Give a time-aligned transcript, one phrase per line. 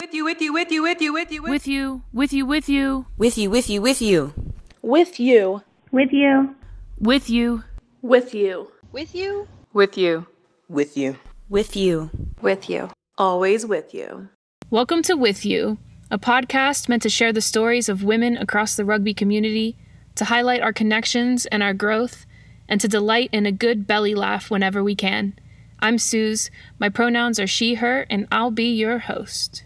[0.00, 2.68] With you, with you, with you, with you, with you, With you, with you, with
[2.68, 4.32] you, With you, with you, with you.
[4.80, 5.64] With you.
[5.90, 6.54] With you.
[7.00, 7.62] with you.
[8.00, 8.68] With you.
[8.92, 9.48] With you?
[9.72, 10.26] with you,
[10.68, 11.16] With you.
[11.48, 12.10] With you.
[12.40, 12.90] With you.
[13.18, 14.28] Always with you.
[14.70, 15.78] Welcome to With You,
[16.12, 19.76] a podcast meant to share the stories of women across the rugby community,
[20.14, 22.24] to highlight our connections and our growth,
[22.68, 25.36] and to delight in a good belly laugh whenever we can.
[25.80, 26.52] I'm Suze.
[26.78, 29.64] My pronouns are she, her, and I'll be your host.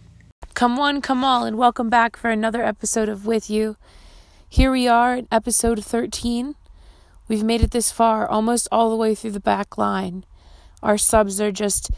[0.54, 3.76] Come one, come all, and welcome back for another episode of With You.
[4.48, 6.54] Here we are in episode 13.
[7.26, 10.24] We've made it this far, almost all the way through the back line.
[10.82, 11.90] Our subs are just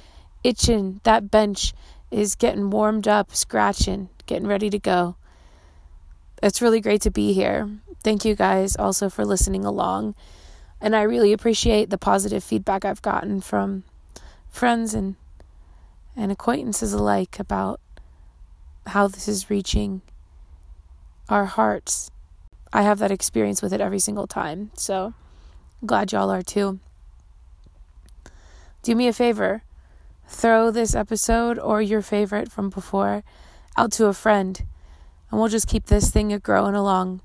[0.45, 1.01] itching.
[1.03, 1.75] That bench
[2.13, 5.17] is getting warmed up, scratching, getting ready to go.
[6.41, 7.69] It's really great to be here.
[8.05, 10.15] Thank you guys also for listening along.
[10.81, 13.83] And I really appreciate the positive feedback I've gotten from
[14.49, 15.17] friends and
[16.17, 17.81] and acquaintances alike about
[18.87, 20.03] how this is reaching
[21.29, 22.11] our hearts.
[22.73, 24.71] I have that experience with it every single time.
[24.75, 25.15] So
[25.85, 26.81] glad y'all are too.
[28.83, 29.63] Do me a favor.
[30.27, 33.23] Throw this episode or your favorite from before
[33.77, 34.63] out to a friend,
[35.31, 37.21] and we'll just keep this thing growing along.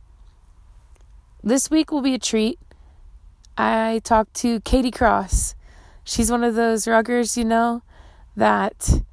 [1.44, 2.59] This week will be a treat.
[3.58, 5.55] I talked to Katie Cross.
[6.03, 7.83] She's one of those ruggers, you know,
[8.36, 9.03] that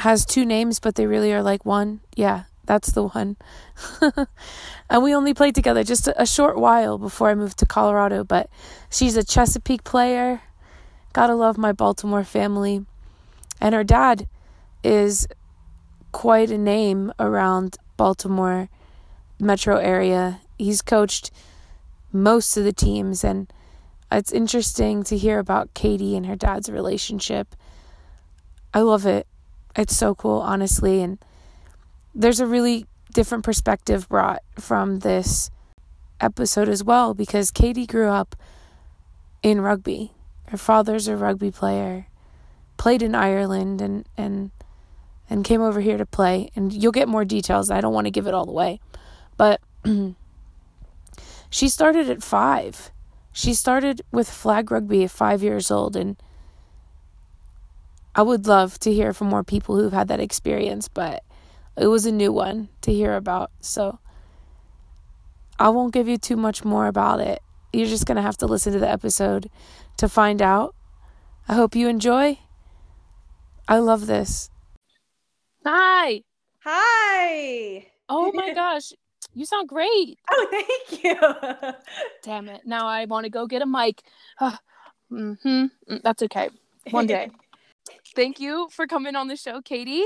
[0.00, 2.00] has two names, but they really are like one.
[2.16, 3.36] Yeah, that's the one.
[4.90, 8.48] and we only played together just a, short while before I moved to Colorado, but
[8.90, 10.42] she's a Chesapeake player.
[11.12, 12.84] Gotta love my Baltimore family.
[13.60, 14.26] And her dad
[14.82, 15.28] is
[16.12, 18.68] quite a name around Baltimore
[19.38, 20.40] metro area.
[20.58, 21.30] He's coached
[22.12, 23.52] most of the teams and
[24.10, 27.54] it's interesting to hear about Katie and her dad's relationship.
[28.72, 29.26] I love it.
[29.76, 31.18] It's so cool, honestly, and
[32.14, 35.50] there's a really different perspective brought from this
[36.20, 38.36] episode as well because Katie grew up
[39.42, 40.12] in rugby.
[40.48, 42.06] Her father's a rugby player,
[42.76, 44.50] played in Ireland and and
[45.28, 46.50] and came over here to play.
[46.56, 47.70] And you'll get more details.
[47.70, 48.80] I don't want to give it all away.
[49.36, 49.60] But
[51.50, 52.90] she started at 5.
[53.32, 56.16] She started with flag rugby at 5 years old and
[58.20, 61.24] I would love to hear from more people who've had that experience, but
[61.78, 63.50] it was a new one to hear about.
[63.60, 63.98] So
[65.58, 67.40] I won't give you too much more about it.
[67.72, 69.48] You're just going to have to listen to the episode
[69.96, 70.74] to find out.
[71.48, 72.38] I hope you enjoy.
[73.66, 74.50] I love this.
[75.64, 76.22] Hi.
[76.62, 77.86] Hi.
[78.10, 78.92] Oh my gosh.
[79.32, 80.18] You sound great.
[80.30, 81.72] Oh, thank you.
[82.22, 82.66] Damn it.
[82.66, 84.02] Now I want to go get a mic.
[85.10, 85.66] mm-hmm.
[86.02, 86.50] That's okay.
[86.90, 87.30] One day.
[88.14, 90.04] Thank you for coming on the show, Katie.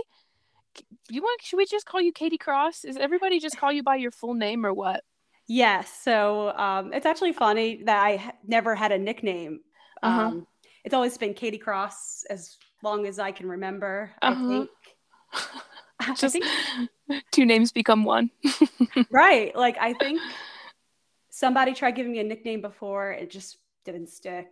[1.08, 2.84] You want should we just call you Katie Cross?
[2.84, 5.02] Is everybody just call you by your full name or what?
[5.46, 5.92] yes.
[6.02, 9.60] So um, it's actually funny that I ha- never had a nickname.
[10.02, 10.20] Uh-huh.
[10.20, 10.46] Um,
[10.84, 14.10] it's always been Katie Cross as long as I can remember.
[14.22, 14.34] Uh-huh.
[14.40, 14.70] I think.
[16.00, 16.44] I Just think
[17.30, 18.30] two names become one.
[19.10, 19.54] right.
[19.54, 20.20] Like I think
[21.30, 23.12] somebody tried giving me a nickname before.
[23.12, 24.48] It just didn't stick.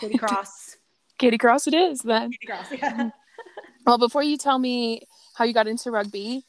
[0.00, 0.76] Katie Cross.
[1.18, 2.30] Katie Cross it is then.
[2.30, 2.72] Katie Cross.
[2.72, 3.10] Yeah.
[3.86, 5.02] Well, before you tell me
[5.34, 6.44] how you got into rugby,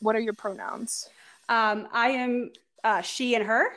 [0.00, 1.08] what are your pronouns?
[1.48, 2.50] Um, I am
[2.84, 3.70] uh, she and her.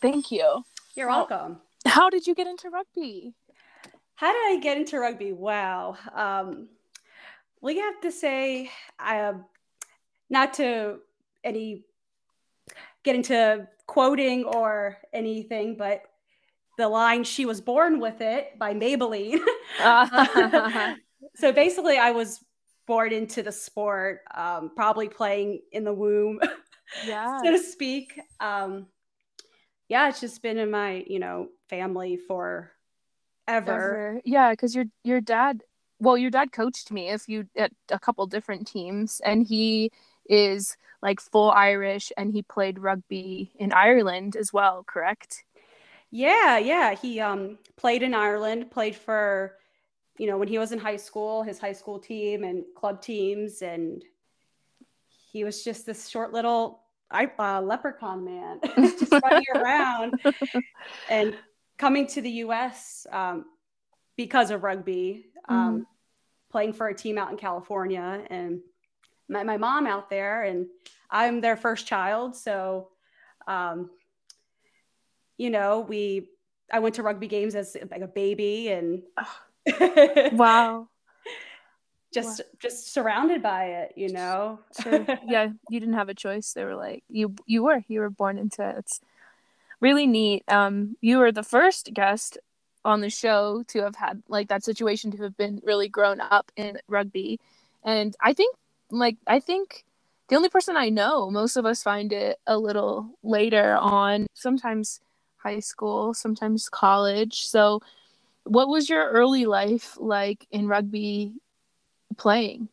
[0.00, 0.64] Thank you.
[0.96, 1.60] You're welcome.
[1.86, 3.34] How did you get into rugby?
[4.16, 5.32] How did I get into rugby?
[5.32, 5.96] Wow.
[6.12, 6.68] Um,
[7.60, 9.34] well, you have to say, uh,
[10.28, 10.98] not to
[11.42, 11.84] any
[13.02, 16.02] get into quoting or anything, but
[16.78, 19.40] the line "She was born with it" by Maybelline.
[21.36, 22.44] so basically, I was
[22.86, 26.40] born into the sport, um, probably playing in the womb,
[27.06, 27.40] yeah.
[27.42, 28.18] so to speak.
[28.40, 28.86] Um,
[29.88, 32.70] yeah, it's just been in my you know family for
[33.46, 34.20] ever.
[34.24, 35.62] Yeah, because your your dad
[36.00, 39.90] well, your dad coached me a few at a couple different teams and he
[40.28, 45.44] is like full Irish and he played rugby in Ireland as well, correct?
[46.14, 46.94] Yeah, yeah.
[46.94, 49.56] He um played in Ireland, played for,
[50.16, 53.62] you know, when he was in high school, his high school team and club teams,
[53.62, 54.04] and
[55.32, 60.14] he was just this short little I uh, leprechaun man, just running around
[61.10, 61.36] and
[61.78, 63.08] coming to the U.S.
[63.10, 63.46] Um,
[64.16, 65.84] because of rugby, um,
[66.48, 68.60] playing for a team out in California, and
[69.28, 70.66] met my mom out there, and
[71.10, 72.90] I'm their first child, so.
[73.48, 73.90] Um,
[75.36, 76.28] you know, we
[76.72, 79.02] I went to rugby games as like a baby and
[80.32, 80.88] Wow.
[82.14, 84.60] just just surrounded by it, you know.
[85.26, 86.52] Yeah, you didn't have a choice.
[86.52, 88.76] They were like you you were you were born into it.
[88.78, 89.00] It's
[89.80, 90.44] really neat.
[90.48, 92.38] Um, you were the first guest
[92.84, 96.52] on the show to have had like that situation to have been really grown up
[96.56, 97.40] in rugby,
[97.82, 98.56] and I think
[98.90, 99.84] like I think
[100.28, 105.00] the only person I know, most of us find it a little later on, sometimes
[105.44, 107.46] high school, sometimes college.
[107.46, 107.80] So,
[108.44, 111.34] what was your early life like in rugby
[112.16, 112.68] playing?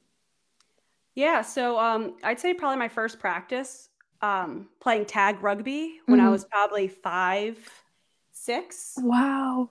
[1.16, 3.90] Yeah, so um, I'd say probably my first practice
[4.22, 6.28] um, playing tag rugby when Mhm.
[6.28, 7.58] I was probably five,
[8.32, 8.94] six.
[8.98, 9.70] Wow.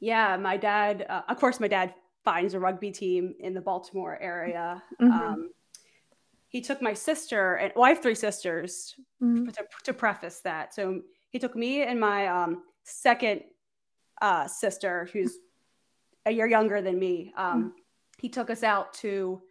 [0.00, 1.94] Yeah, my dad, uh, of course, my dad
[2.24, 4.82] finds a rugby team in the Baltimore area.
[5.00, 5.12] Mhm.
[5.12, 5.50] Um,
[6.48, 9.52] he took my sister, and well, I have three sisters Mhm.
[9.52, 10.72] to, to preface that.
[10.74, 11.02] So
[11.34, 13.42] he took me and my um, second
[14.22, 15.36] uh, sister, who's
[16.26, 17.32] a year younger than me.
[17.36, 17.74] Um,
[18.18, 19.42] He took us out to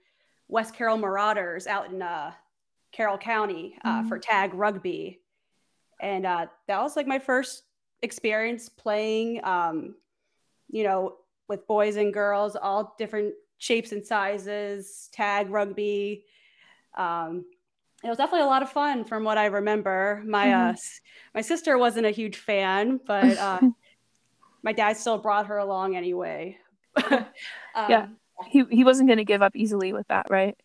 [0.47, 2.31] West Carroll Marauders out in uh,
[2.93, 4.07] Carroll County uh, Mhm.
[4.07, 5.19] for tag rugby,
[5.99, 7.63] and uh, that was like my first
[8.01, 9.43] experience playing.
[9.43, 9.95] Um,
[10.69, 11.17] you know,
[11.49, 16.23] with boys and girls, all different shapes and sizes, tag rugby.
[16.95, 17.43] Um,
[18.03, 20.21] it was definitely a lot of fun from what I remember.
[20.25, 20.75] My uh,
[21.33, 23.59] my sister wasn't a huge fan, but uh,
[24.63, 26.57] my dad still brought her along anyway.
[27.75, 28.07] Um, Yeah.
[28.47, 30.55] He he wasn't going to give up easily with that, right?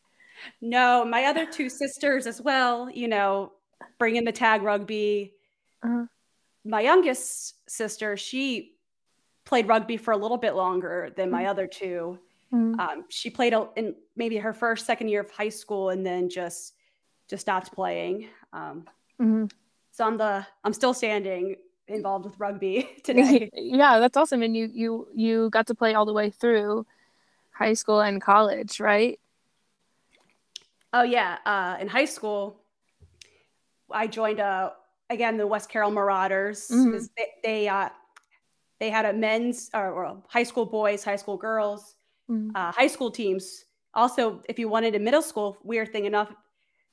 [0.60, 3.52] No, my other two sisters as well, you know,
[3.98, 5.34] bring in the tag rugby.
[5.82, 6.04] Uh-huh.
[6.64, 8.74] My youngest sister, she
[9.44, 12.18] played rugby for a little bit longer than my other two.
[12.52, 12.78] Mhm.
[12.78, 16.28] Um, she played a- in maybe her first, second year of high school, and then
[16.28, 16.74] just
[17.28, 18.28] just stopped playing.
[18.52, 18.88] Um,
[19.20, 19.50] Mhm.
[19.92, 23.50] so I'm the I'm still standing involved with rugby today.
[23.52, 24.42] yeah, that's awesome.
[24.42, 26.86] And you you you got to play all the way through
[27.52, 29.18] high school and college, right?
[30.92, 32.62] Oh yeah, uh, in high school,
[33.90, 34.70] I joined uh
[35.10, 36.68] again the West Carroll Marauders.
[36.70, 36.92] Mhm.
[36.92, 37.88] 'cause They they, uh,
[38.80, 41.96] they had a men's or, or high school boys, high school girls,
[42.30, 42.52] Mhm.
[42.54, 43.64] uh, high school teams.
[43.94, 46.32] Also, if you wanted a middle school, weird thing enough,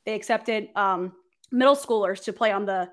[0.06, 1.14] they accepted um,
[1.52, 2.90] middle schoolers to play on the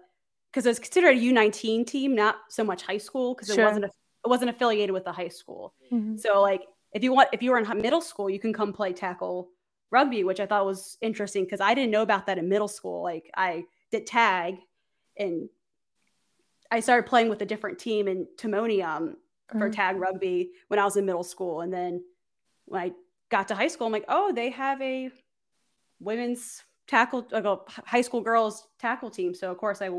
[0.50, 3.64] because it was considered a U nineteen team, not so much high school because Sure.
[3.64, 3.88] it wasn't a,
[4.24, 5.74] it wasn't affiliated with the high school.
[5.90, 6.18] Mhm.
[6.20, 6.62] So like
[6.92, 9.48] if you want if you were in middle school, you can come play tackle
[9.90, 13.02] rugby, which I thought was interesting because I didn't know about that in middle school.
[13.02, 14.56] Like I did tag
[15.18, 15.48] and
[16.70, 19.16] I started playing with a different team in Timonium
[19.50, 19.72] for Mhm.
[19.74, 21.60] tag rugby when I was in middle school.
[21.60, 22.02] And then
[22.64, 22.92] when I
[23.28, 25.10] got to high school, I'm like, oh, they have a
[26.00, 29.34] women's tackle, like a high school girls tackle team.
[29.34, 29.90] So of course I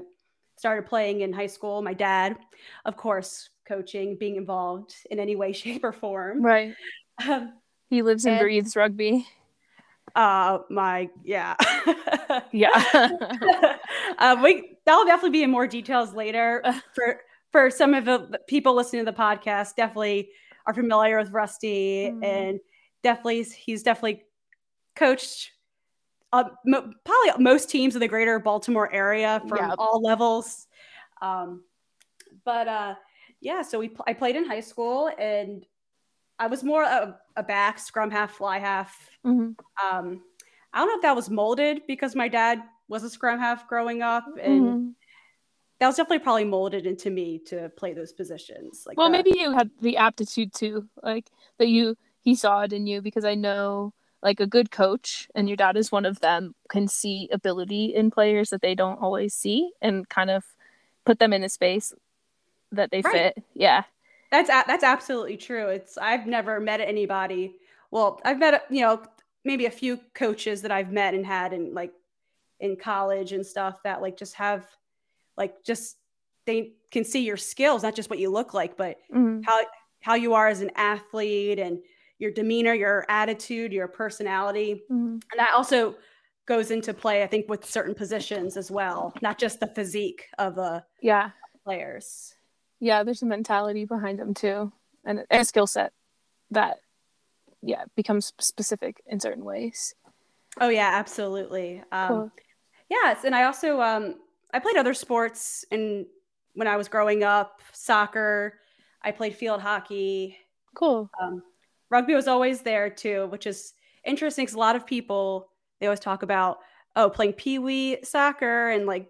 [0.58, 1.82] started playing in high school.
[1.82, 2.38] My dad,
[2.86, 6.42] of course, coaching, being involved in any way, shape, or form.
[6.44, 6.74] Right.
[7.28, 7.54] Um,
[7.90, 9.28] He lives and And- breathes rugby.
[10.16, 11.56] uh, my yeah.
[12.52, 12.72] Yeah.
[14.18, 16.64] uh, we that'll definitely be in more details later.
[16.96, 17.22] For
[17.52, 20.30] for some of the people listening to the podcast, definitely
[20.66, 22.24] are familiar with Rusty, Mhm.
[22.24, 22.60] and
[23.04, 24.24] definitely he's definitely
[24.96, 25.52] coached
[26.34, 29.76] uh, mo- probably most teams in the greater Baltimore area from Yeah.
[29.78, 30.68] all levels.
[31.22, 31.64] Um,
[32.44, 32.96] but uh,
[33.40, 35.66] yeah, so we pl- I played in high school, and
[36.40, 39.56] I was more a, a back scrum half, fly half Mhm.
[39.82, 40.22] um,
[40.74, 44.02] I don't know if that was molded because my dad was a scrum half growing
[44.02, 44.94] up, and Mhm.
[45.80, 48.84] that was definitely probably molded into me to play those positions.
[48.88, 51.30] Like, Well, maybe you had the aptitude too, like
[51.60, 53.94] that you he saw it in you because I know
[54.24, 58.10] like a good coach and your dad is one of them can see ability in
[58.10, 60.44] players that they don't always see and kind of
[61.06, 61.94] put them in a space
[62.72, 63.36] that they Right.
[63.36, 63.44] fit.
[63.54, 63.84] Yeah.
[64.32, 65.68] that's a- that's absolutely true.
[65.68, 67.56] It's I've never met anybody.
[67.92, 69.04] Well, I've met you know
[69.44, 71.92] maybe a few coaches that I've met and had in like
[72.60, 74.66] in college and stuff that like just have
[75.38, 75.98] like just
[76.46, 79.44] they can see your skills, not just what you look like, but Mhm.
[79.46, 79.60] how
[80.00, 81.80] how you are as an athlete and
[82.24, 84.82] your demeanor, your attitude, your personality.
[84.90, 85.22] Mhm.
[85.32, 85.96] and that also
[86.46, 90.56] goes into play i think with certain positions as well not just the physique of
[90.56, 91.30] the Yeah.
[91.64, 92.36] players
[92.80, 94.72] Yeah, there's a mentality behind them too
[95.06, 95.94] and a skill set
[96.52, 96.78] that
[97.62, 99.96] yeah, becomes specific in certain ways.
[100.60, 102.32] oh yeah absolutely um, Cool.
[102.90, 104.16] yes and i also um,
[104.54, 106.06] i played other sports and
[106.56, 108.60] when i was growing up soccer
[109.02, 110.38] i played field hockey
[110.76, 111.10] Cool.
[111.22, 111.42] um,
[111.94, 113.74] rugby was always there too which is
[114.04, 116.60] interesting because a lot of people they always talk about
[116.96, 119.08] oh playing pee-wee soccer and like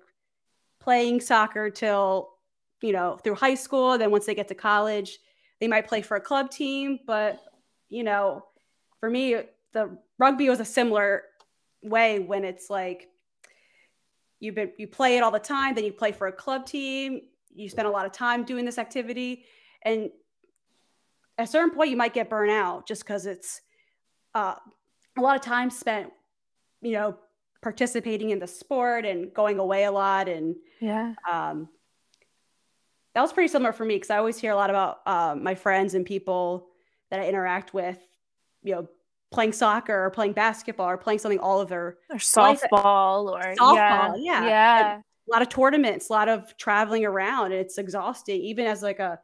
[0.79, 2.29] playing soccer till
[2.81, 5.19] you know through high school then once they get to college
[5.63, 6.99] they might play for a club team.
[7.07, 7.41] But
[7.87, 8.45] you know
[8.99, 9.37] for me
[9.71, 11.23] the rugby was a similar
[11.81, 13.07] way when it's like
[14.41, 17.21] you've been you play it all the time, then you play for a club team,
[17.55, 19.45] you spend a lot of time doing this activity,
[19.83, 20.09] and
[21.37, 23.61] at a certain point you might get burnt out just because it's
[24.35, 24.55] uh,
[25.17, 26.11] a lot of time spent,
[26.81, 27.17] you know,
[27.61, 31.13] participating in the sport and going away a lot and Yeah.
[31.31, 31.69] um,
[33.15, 35.55] that was pretty similar for me because I always hear a lot about uh, my
[35.55, 36.67] friends and people
[37.11, 37.99] that I interact with,
[38.63, 38.87] you know,
[39.31, 42.69] playing soccer or playing basketball or playing something all of their Or Well, I said-
[42.71, 44.45] softball or Softball, yeah.
[44.45, 44.97] Yeah.
[44.97, 47.45] a lot of tournaments, a lot of traveling around.
[47.51, 49.19] And it's exhausting, even as like a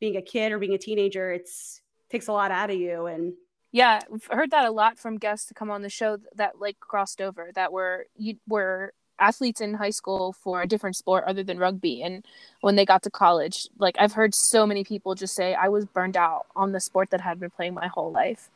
[0.00, 1.32] being a kid or being a teenager.
[1.32, 3.06] It's takes a lot out of you.
[3.06, 3.34] And
[3.72, 6.78] Yeah, we've heard that a lot from guests to come on the show that like
[6.80, 11.42] crossed over that were you were athletes in high school for a different sport other
[11.42, 12.22] than rugby and
[12.60, 15.86] when they got to college like I've heard so many people just say I was
[15.86, 18.50] burned out on the sport that I'd been playing my whole life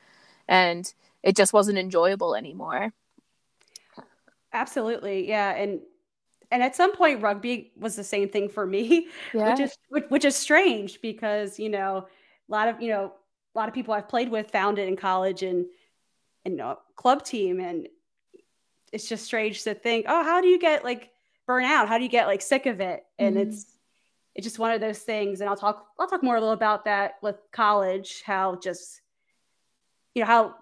[0.47, 0.93] and
[1.23, 2.93] it just wasn't enjoyable anymore.
[4.53, 5.55] absolutely, yeah.
[5.55, 5.81] And
[6.51, 9.09] and at some point, rugby was the same thing for me.
[9.33, 9.51] Yeah.
[9.51, 12.07] which is which, which is strange because you know
[12.49, 13.13] a lot of you know
[13.55, 15.67] a lot of people I've played with found it in college and
[16.45, 17.89] and you know, club team and
[18.93, 21.11] it's just strange to think oh how do you get like
[21.47, 23.41] burn out how do you get like sick of it and Mhm.
[23.47, 23.67] it's
[24.35, 26.85] it's just one of those things and I'll talk I'll talk more a little about
[26.87, 29.01] that with college how just
[30.15, 30.55] you know how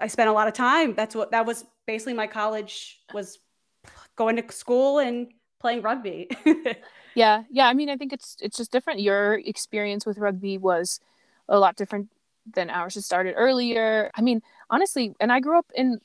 [0.00, 3.38] I spent a lot of time that's what that was basically my college was
[4.16, 5.28] going to school and
[5.60, 6.28] playing rugby
[7.14, 7.68] Yeah, yeah.
[7.68, 9.00] I mean, I think it's it's just different.
[9.00, 11.00] Your experience with rugby was
[11.48, 12.08] a lot different
[12.54, 12.96] than ours.
[12.96, 14.10] It started earlier.
[14.14, 16.00] I mean, honestly, and I grew up in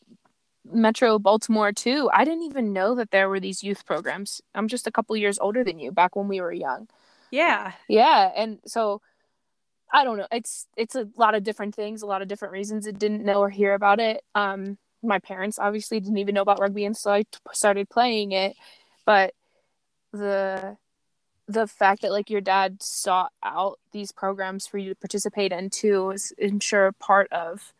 [0.71, 2.09] Metro Baltimore too.
[2.13, 4.41] I didn't even know that there were these youth programs.
[4.53, 5.91] I'm just a couple years older than you.
[5.91, 6.89] Back when we were young.
[7.31, 9.01] yeah Yeah, and so
[9.93, 10.27] I don't know.
[10.31, 12.87] It's it's a lot of different things, a lot of different reasons.
[12.87, 14.23] I didn't know or hear about it.
[14.35, 18.31] Um, my parents obviously didn't even know about rugby, and so I t- started playing
[18.31, 18.55] it.
[19.05, 19.33] But
[20.11, 20.77] the
[21.47, 25.69] the fact that like your dad sought out these programs for you to participate in
[25.69, 27.73] too is I'm sure part of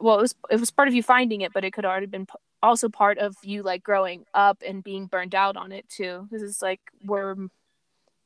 [0.00, 2.26] well it was it was part of you finding it but it could already been
[2.62, 6.42] also part of you like growing up and being burned out on it too this
[6.42, 7.36] is like where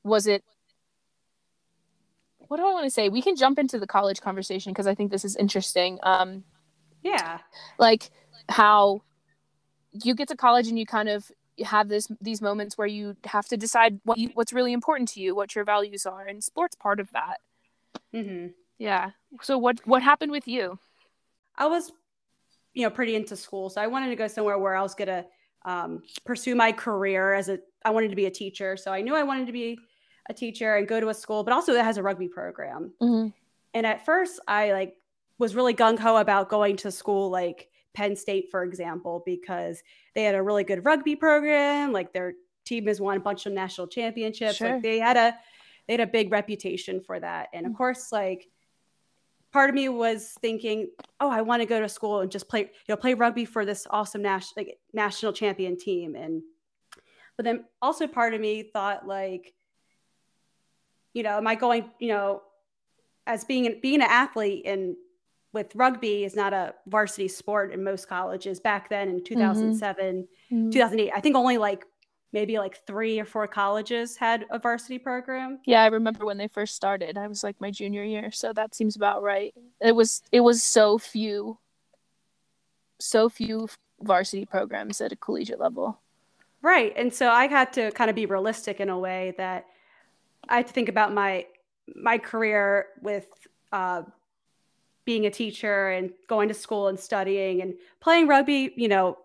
[0.03, 0.43] was it
[2.49, 3.09] what do I want to say?
[3.09, 5.99] We can jump into the college conversation because I think this is interesting.
[6.03, 6.45] Um,
[7.07, 7.39] yeah
[7.79, 8.11] like
[8.49, 9.01] how
[10.05, 11.31] you get to college and you kind of
[11.65, 15.21] have this these moments where you have to decide what you, what's really important to
[15.21, 17.41] you, what your values are, and sports part of that.
[18.13, 18.49] hmm
[18.79, 19.11] Yeah.
[19.43, 20.79] So what what happened with you?
[21.57, 21.93] I was,
[22.75, 25.25] you know, pretty into school, so I wanted to go somewhere where I was gonna
[25.65, 27.59] um, pursue my career as a.
[27.85, 29.79] I wanted to be a teacher, so I knew I wanted to be
[30.29, 32.93] a teacher and go to a school, but also it has a rugby program.
[33.01, 33.29] Mm-hmm.
[33.75, 34.96] And at first, I like
[35.39, 39.83] was really gung ho about going to school like Penn State, for example, because
[40.15, 41.93] they had a really good rugby program.
[41.93, 44.57] Like their team has won a bunch of national championships.
[44.57, 44.75] Sure.
[44.75, 45.35] Like they had a
[45.87, 47.49] they had a big reputation for that.
[47.53, 47.77] And of mm.
[47.77, 48.49] course, like
[49.53, 50.91] part of me was thinking,
[51.21, 53.65] oh, I want to go to school and just play, you know, play rugby for
[53.65, 56.15] this awesome national like national champion team.
[56.15, 56.43] And
[57.37, 59.55] but then also part of me thought like,
[61.15, 62.43] you know, am I going, you know,
[63.27, 64.97] as being being an athlete and
[65.53, 71.13] with rugby is not a varsity sport in most colleges back then in 2007 2008
[71.15, 71.85] i think only like
[72.33, 76.49] maybe like three or four colleges had a varsity program Yeah, I remember when they
[76.49, 77.17] first started.
[77.17, 79.55] I was like my junior year, so that seems about right.
[79.81, 81.59] It was it was so few
[82.99, 83.69] so few
[84.03, 85.99] varsity programs at a collegiate level.
[86.63, 89.67] right and so i had to kind of be realistic in a way that
[90.49, 91.47] i had to think about my
[91.95, 93.27] my career with
[93.73, 94.03] uh,
[95.07, 99.17] being a teacher and going to school and studying and playing rugby you know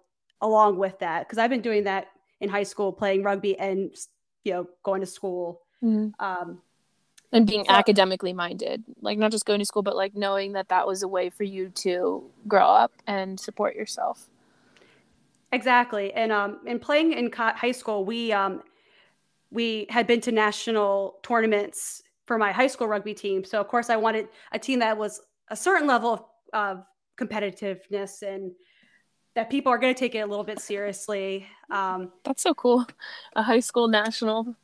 [0.42, 2.08] along with that because i've been doing that
[2.40, 3.94] in high school playing rugby and
[4.46, 5.62] you know going to school
[6.20, 6.62] um,
[7.34, 10.70] and being So- academically minded like not just going to school but like knowing that
[10.70, 14.30] that was a way for you to grow up and support yourself
[15.54, 18.64] Exactly, and um, and playing in co- high school, we um,
[19.52, 23.44] we had been to national tournaments for my high school rugby team.
[23.44, 25.20] So of course, I wanted a team that was
[25.50, 26.84] a certain level of, of
[27.18, 28.52] competitiveness and
[29.36, 31.48] that people are going to take it a little bit seriously.
[31.70, 32.86] Um, that's so cool
[33.36, 34.56] a high school national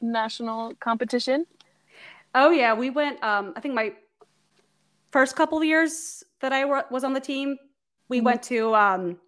[0.00, 1.46] national competition
[2.34, 3.22] oh yeah, we went.
[3.24, 3.92] Um, I think my
[5.10, 7.58] first couple of years that I was on the team,
[8.08, 8.24] we Mhm.
[8.24, 9.18] went to um,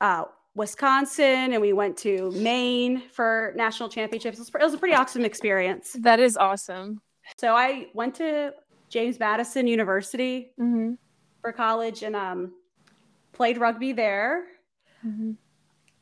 [0.00, 4.38] uh, Wisconsin and we went to Maine for national championships.
[4.38, 5.92] It was, it was a pretty awesome experience.
[6.00, 7.00] that is awesome
[7.36, 8.54] So I went to
[8.88, 10.94] James Madison University mm-hmm.
[11.40, 12.52] for college and um,
[13.32, 14.46] played rugby there.
[15.06, 15.36] Mhm.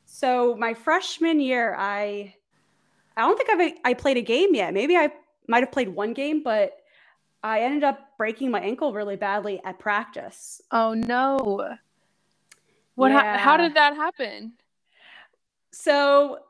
[0.07, 2.35] So my freshman year, I
[3.17, 4.73] I don't think I've I played a game yet.
[4.73, 5.13] Maybe I
[5.49, 6.79] might have played one game, but
[7.43, 10.61] I ended up breaking my ankle really badly at practice.
[10.71, 11.77] Oh no.
[12.95, 13.13] What?
[13.13, 13.63] ha- how Yeah.
[13.69, 14.53] did that happen?
[15.73, 16.41] So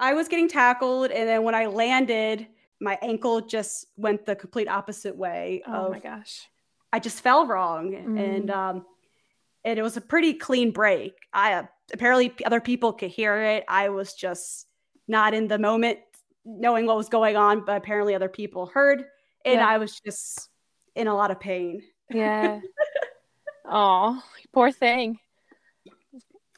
[0.00, 2.46] I was getting tackled, and then when I landed,
[2.80, 5.62] my ankle just went the complete opposite way.
[5.66, 6.46] Oh of, my gosh.
[6.92, 8.18] I just fell wrong, Mm.
[8.36, 8.86] and um,
[9.64, 11.14] and it was a pretty clean break.
[11.32, 13.64] I uh, apparently other people could hear it.
[13.68, 14.66] I was just
[15.08, 15.98] not in the moment,
[16.44, 19.00] knowing what was going on, but apparently other people heard,
[19.44, 19.66] and Yeah.
[19.68, 20.48] I was just
[20.94, 21.82] in a lot of pain.
[22.10, 22.60] Yeah.
[23.68, 25.18] Oh, poor thing.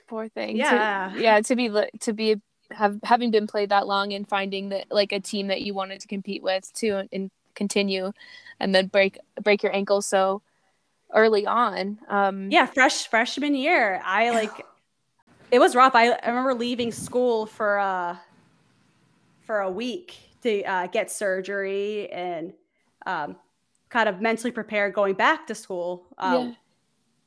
[0.09, 0.57] Poor thing.
[0.57, 1.15] To- Yeah.
[1.17, 1.41] yeah.
[1.41, 1.71] To be
[2.01, 2.37] to be
[2.73, 6.01] have having been played that long and finding that like a team that you wanted
[6.01, 8.13] to compete with too and continue,
[8.61, 10.43] and then break break your ankle so
[11.15, 11.99] early on.
[12.09, 14.65] Um, Yeah, fresh freshman year, I like
[15.51, 15.95] it was rough.
[15.95, 18.17] I, I remember leaving school for uh
[19.41, 22.53] for a week to uh, get surgery and
[23.07, 23.37] um,
[23.89, 26.07] kind of mentally prepared going back to school.
[26.19, 26.55] Um, Yeah.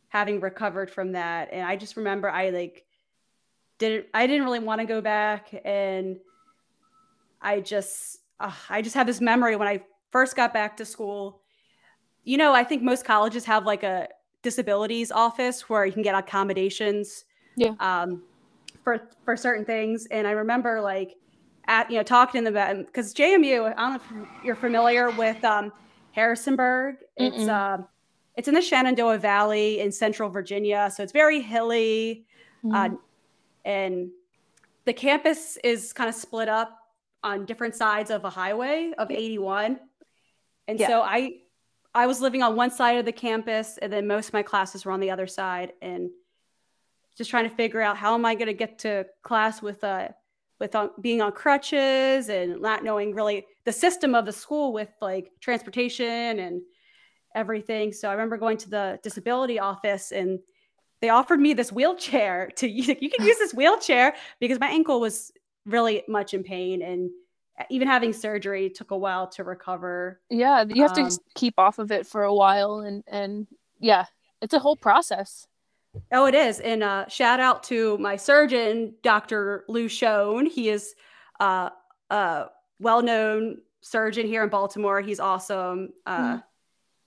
[0.10, 2.86] having recovered from that and i just remember i like
[3.82, 6.18] didn't i didn't really want to go back and
[7.42, 11.42] i just uh, i just have this memory when i first got back to school
[12.24, 14.08] you know i think most colleges have like a
[14.44, 17.74] disabilities office where you can get accommodations Yeah.
[17.80, 18.22] um
[18.84, 21.16] for for certain things and i remember like
[21.68, 25.44] at you know talking to them because jmu i don't know if you're familiar with
[25.44, 25.72] um
[26.12, 27.50] harrisonburg it's Mm-mm.
[27.50, 27.88] um
[28.38, 30.90] it's in the Shenandoah Valley in central Virginia.
[30.96, 32.26] So it's very hilly.
[32.64, 32.74] Mhm.
[32.74, 32.90] Uh,
[33.66, 34.10] and
[34.86, 36.78] the campus is kind of split up
[37.24, 39.80] on different sides of a highway of 81.
[40.68, 40.88] And Yeah.
[40.88, 41.42] so I
[41.94, 44.86] I was living on one side of the campus and then most of my classes
[44.86, 46.10] were on the other side and
[47.18, 50.08] just trying to figure out how am I going to get to class with uh
[50.60, 54.90] with on, being on crutches and not knowing really the system of the school with
[55.02, 56.62] like transportation and
[57.36, 57.92] everything.
[57.92, 60.40] So I remember going to the disability office and
[61.02, 65.32] they offered me this wheelchair to you can use this wheelchair because my ankle was
[65.66, 67.10] really much in pain and
[67.70, 70.20] even having surgery took a while to recover.
[70.30, 73.46] yeah, you have to um, s- keep off of it for a while, and and
[73.80, 74.06] yeah,
[74.42, 75.46] it's a whole process.
[76.12, 76.60] Oh, it is.
[76.60, 79.66] And uh, shout out to my surgeon, Dr.
[79.68, 80.48] Lew Schon.
[80.48, 80.96] He is
[81.40, 81.70] uh,
[82.10, 82.46] a
[82.80, 85.02] well known surgeon here in Baltimore.
[85.02, 85.90] He's awesome.
[86.06, 86.44] Uh, Mhm.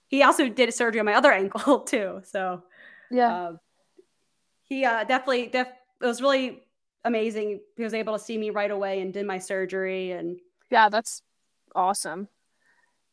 [0.08, 2.20] He also did a surgery on my other ankle, too.
[2.24, 2.62] So
[3.10, 3.60] Yeah, um,
[4.68, 5.68] he uh, definitely, def-
[6.00, 6.62] it was really
[7.04, 7.60] amazing.
[7.76, 10.12] He was able to see me right away and did my surgery.
[10.12, 10.38] And
[10.70, 11.22] yeah, that's
[11.74, 12.28] awesome.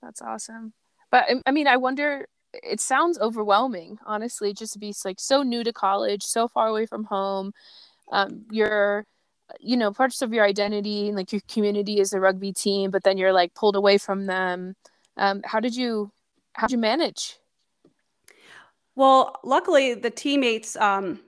[0.01, 0.73] That's awesome.
[1.11, 2.27] But I- mean, I wonder.
[2.53, 6.85] It sounds overwhelming, honestly, just to be like so new to college, so far away
[6.85, 7.53] from home.
[8.11, 9.05] Um, you're,
[9.61, 13.03] you know, parts of your identity and like your community is a rugby team, but
[13.03, 14.75] then you're like pulled away from them.
[15.15, 16.11] Um, how did you,
[16.53, 17.37] how did you manage?
[18.95, 21.21] well, luckily, the teammates um,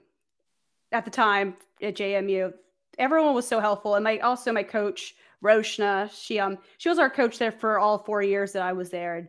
[0.94, 2.54] at the time at JMU,
[2.98, 3.96] everyone was so helpful.
[3.96, 7.98] And my also my coach, Roshna, she um she was our coach there for all
[7.98, 9.16] four years that I was there.
[9.16, 9.28] And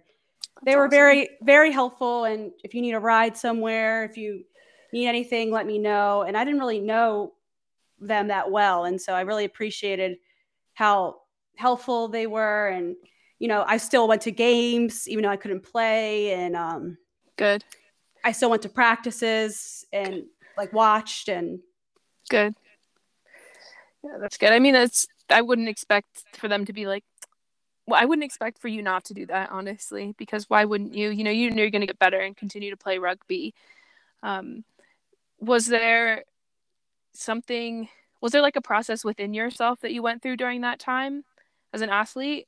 [0.63, 0.91] they That's were awesome.
[0.91, 2.25] very very helpful.
[2.25, 4.43] And if you need a ride somewhere, if you
[4.93, 6.21] need anything, let me know.
[6.21, 7.34] And I didn't really know
[7.99, 10.17] them that well, and so I really appreciated
[10.75, 11.21] how
[11.56, 12.67] helpful they were.
[12.67, 12.95] And
[13.39, 16.97] you know, I still went to games even though I couldn't play, and um,
[17.38, 17.63] good.
[18.23, 20.23] I still went to practices and
[20.58, 21.60] like watched and
[22.30, 22.56] Good.
[24.04, 24.52] Yeah, that's good.
[24.52, 27.04] I mean, that's I wouldn't expect for them to be like.
[27.88, 31.10] Well, I wouldn't expect for you not to do that, honestly, because why wouldn't you?
[31.10, 33.54] You know, you know you're going to get better and continue to play rugby.
[34.24, 34.63] Um,
[35.39, 36.24] was there
[37.13, 37.89] something?
[38.22, 41.26] Was there like a process within yourself that you went through during that time
[41.74, 42.48] as an athlete?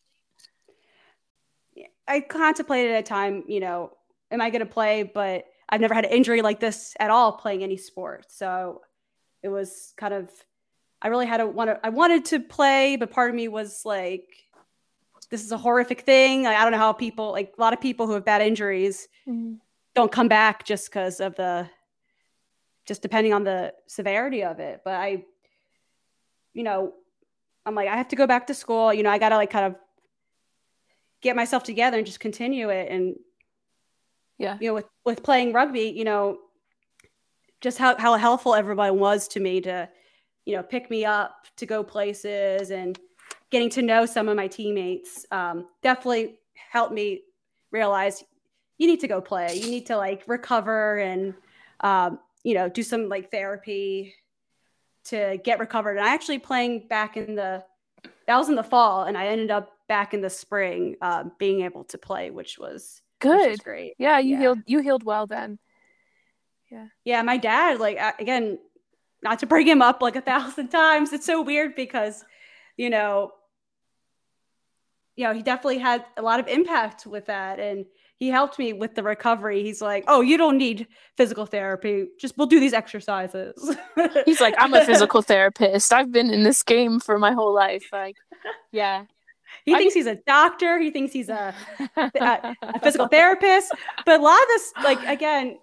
[2.08, 3.92] I contemplated at a time, you know,
[4.32, 5.04] am I going to play?
[5.04, 8.26] But I've never had an injury like this at all playing any sport.
[8.30, 8.82] So
[9.44, 10.30] it was kind of,
[11.02, 13.84] I really had to want to, I wanted to play, but part of me was
[13.86, 14.30] like,
[15.30, 16.44] this is a horrific thing.
[16.44, 19.08] Like, I don't know how people, like a lot of people who have bad injuries
[19.28, 19.56] mm-hmm.
[19.94, 21.70] don't come back just because of the,
[22.86, 24.82] just depending on the severity of it.
[24.86, 25.26] But I,
[26.54, 26.94] you know,
[27.66, 28.94] I'm like, I have to go back to school.
[28.94, 29.76] You know, I got to like kind of
[31.22, 32.90] get myself together and just continue it.
[32.90, 33.18] And,
[34.38, 34.58] Yeah.
[34.60, 36.38] you know, with, with playing rugby, you know,
[37.60, 39.90] just how, how helpful everyone was to me to,
[40.46, 43.00] you know, pick me up to go places and
[43.50, 47.22] getting to know some of my teammates um, definitely helped me
[47.72, 48.24] realize
[48.78, 49.56] you need to go play.
[49.56, 51.34] You need to like recover and
[51.82, 54.14] um, you know do some like therapy
[55.06, 55.98] to get recovered.
[55.98, 57.64] And I actually playing back in the
[58.28, 61.62] that was in the fall, and I ended up back in the spring uh, being
[61.62, 63.64] able to play, which was good.
[63.64, 63.94] great.
[63.98, 64.40] Yeah, you Yeah.
[64.40, 64.60] healed.
[64.66, 65.60] You healed well then.
[66.72, 68.60] Yeah, Yeah, my dad, like uh, again,
[69.24, 71.14] not to bring him up like a thousand times.
[71.14, 72.24] It's so weird because,
[72.76, 73.32] you know,
[75.16, 77.86] you know, he definitely had a lot of impact with that, and
[78.18, 79.64] he helped me with the recovery.
[79.64, 82.08] He's like, "Oh, you don't need physical therapy.
[82.20, 83.76] Just we'll do these exercises."
[84.26, 85.92] He's like, I'm a physical therapist.
[85.92, 87.90] I've been in this game for my whole life.
[87.92, 88.18] Like,
[88.72, 89.06] yeah.
[89.66, 90.80] He I- thinks he's a doctor.
[90.80, 91.54] He thinks he's a
[91.98, 93.72] a physical therapist.
[94.06, 95.58] But a lot of this, like again,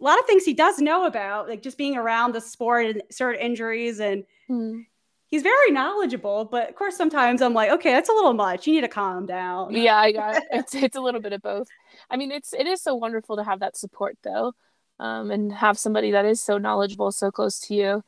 [0.00, 3.02] a lot of things he does know about, like just being around the sport and
[3.10, 4.80] certain injuries, and Hmm.
[5.28, 6.44] he's very knowledgeable.
[6.44, 8.66] But of course, sometimes I'm like, okay, that's a little much.
[8.66, 9.72] You need to calm down.
[9.74, 10.44] yeah, I got it.
[10.50, 11.68] It's it's a little bit of both.
[12.10, 14.52] I mean, it's it is so wonderful to have that support though,
[15.00, 18.04] um, and have somebody that is so knowledgeable, so close to you.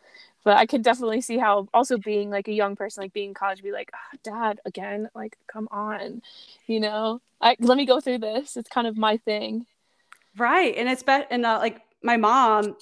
[0.47, 3.35] But I could definitely see how also being like a young person, like being in
[3.35, 6.23] college, be like, "Ah, Dad, again, like, come on,
[6.69, 8.57] you know, I let me go through this.
[8.57, 9.67] It's kind of my thing.
[10.39, 10.73] Right.
[10.77, 12.77] And it's be- and uh, like my mom,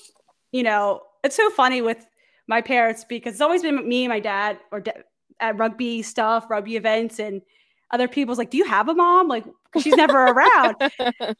[0.53, 2.05] you know, it's so funny with
[2.49, 5.03] my parents because it's always been me and my dad or da-
[5.41, 7.41] at rugby stuff, rugby events, and
[7.91, 9.47] other people's like, "Do you have a mom?" Like,
[9.81, 10.77] she's never around.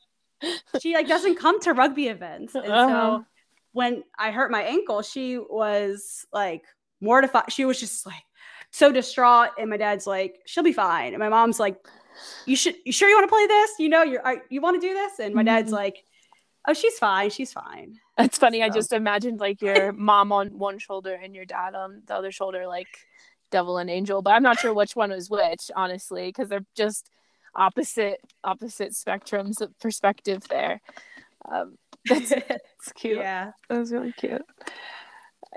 [0.81, 2.89] She like doesn't come to rugby events, and Uh-huh.
[2.89, 3.27] so
[3.75, 6.63] when I hurt my ankle, she was like
[7.01, 7.53] mortified.
[7.53, 8.23] She was just like
[8.71, 11.77] so distraught, and my dad's like, "She'll be fine," and my mom's like,
[12.47, 13.73] "You should, you sure you want to play this?
[13.79, 15.75] You know, you're, are, you want to do this?" And my dad's Mhm.
[15.75, 16.05] like,
[16.67, 18.63] "Oh, she's fine, she's fine." That's funny.
[18.63, 22.31] I just imagined like your mom on one shoulder and your dad on the other
[22.31, 22.89] shoulder, like
[23.51, 24.23] devil and angel.
[24.23, 27.11] But I'm not sure which one was which, honestly, because they're just
[27.57, 30.81] opposite opposite spectrums of perspective there.
[31.47, 33.19] Um, that's it's cute.
[33.19, 34.43] yeah, That was really cute.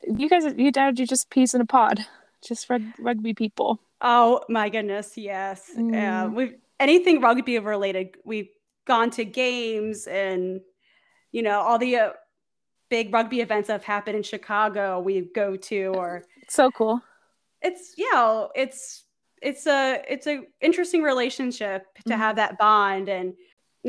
[0.07, 2.05] You guys, you dad, you just peas in a pod,
[2.45, 3.79] just rug, rugby people.
[3.99, 5.71] Oh my goodness, yes.
[5.75, 6.33] Mm.
[6.33, 8.15] we've anything rugby related.
[8.23, 8.49] We've
[8.86, 10.62] gone to games and
[11.31, 12.10] you know all the uh,
[12.89, 14.99] big rugby events that have happened in Chicago.
[14.99, 17.01] We go to, or So cool.
[17.63, 19.03] it's yeah, it's
[19.41, 22.17] it's a it's a interesting relationship to Mhm.
[22.17, 23.33] have that bond, and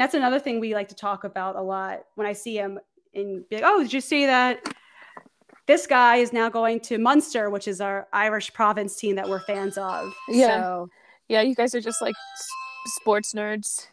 [0.01, 2.79] that's another thing we like to talk about a lot when I see him
[3.15, 4.75] and be like, oh, did you see that?
[5.67, 9.41] This guy is now going to Munster, which is our Irish province team that we're
[9.41, 10.15] fans of.
[10.29, 10.63] Yeah.
[10.63, 10.91] So,
[11.29, 12.15] Yeah, you guys are just like
[12.87, 13.87] sports nerds.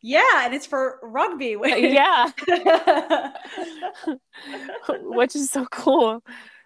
[0.00, 1.56] Yeah, and it's for rugby.
[1.64, 2.30] yeah,
[5.00, 6.22] which is so cool.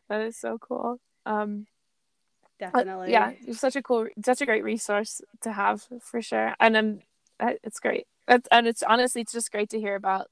[0.08, 1.00] That is so cool.
[1.24, 1.66] Um,
[2.60, 3.12] uh, definitely.
[3.12, 6.54] yeah, it's such a cool, such a great resource to have for sure.
[6.58, 6.98] And um,
[7.38, 8.06] uh, it's great.
[8.28, 10.28] It's, and it's honestly, it's just great to hear about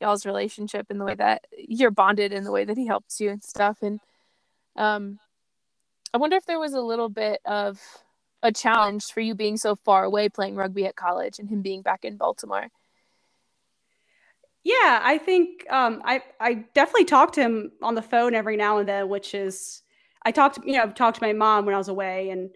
[0.00, 3.30] y'all's relationship and the way that you're bonded and the way that he helps you
[3.30, 3.78] and stuff.
[3.82, 4.00] And
[4.76, 5.18] um,
[6.12, 7.80] I wonder if there was a little bit of
[8.42, 11.82] a challenge for you being so far away playing rugby at college and him being
[11.82, 12.68] back in Baltimore.
[14.64, 18.78] Yeah, I think um, I I definitely talked to him on the phone every now
[18.78, 19.82] and then, which is
[20.24, 22.50] I talked you know talked to my mom when I was away, and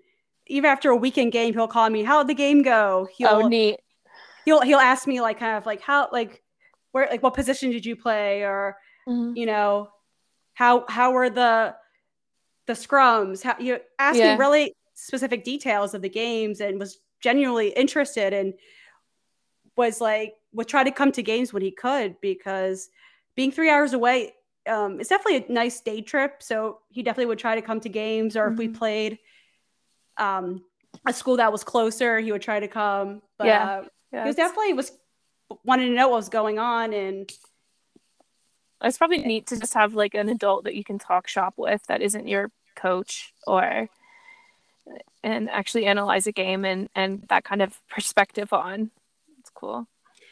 [0.46, 2.04] even after a weekend game, he'll call me.
[2.04, 3.08] How would the game go?
[3.16, 3.80] He'll oh, neat.
[4.46, 6.42] He'll he'll ask me like kind of like how like
[6.92, 9.37] where like what position did you play or Mhm.
[9.37, 9.90] you know
[10.54, 11.76] how how were the
[12.66, 14.32] the scrums how you asked Yeah.
[14.35, 18.54] me really specific details of the games and was genuinely interested and
[19.76, 22.88] was like would try to come to games when he could because
[23.35, 24.32] being three hours away
[24.68, 27.88] um, it's definitely a nice day trip so he definitely would try to come to
[27.88, 28.74] games or if we Mhm.
[28.78, 29.18] played
[30.18, 30.64] um,
[31.06, 33.64] a school that was closer he would try to come but Yeah.
[33.64, 33.82] uh,
[34.16, 34.92] Yeah, he was definitely was
[35.64, 37.31] wanted to know what was going on and
[38.83, 41.83] It's probably neat to just have like an adult that you can talk shop with
[41.87, 43.88] that isn't your coach or
[45.22, 48.90] and actually analyze a game and and that kind of perspective on.
[49.38, 49.87] It's cool.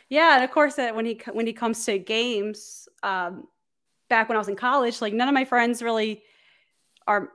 [0.08, 3.46] yeah and of course that when he when he comes to games um
[4.08, 6.22] back when i was in college like none of my friends really
[7.06, 7.30] are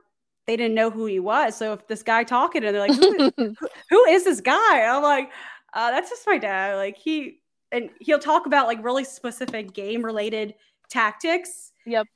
[0.46, 3.30] they didn't know who he was so if this guy talking and they're like who
[3.38, 3.56] is,
[3.90, 5.30] who is this guy i'm like
[5.74, 7.40] uh, that's just my dad like he
[7.72, 10.54] and he'll talk about like really specific game related
[10.88, 12.06] tactics Yep.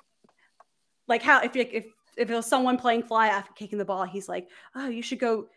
[1.09, 1.87] like how if you if
[2.17, 5.19] if it was someone playing fly after kicking the ball, he's like, "Oh, you should
[5.19, 5.49] go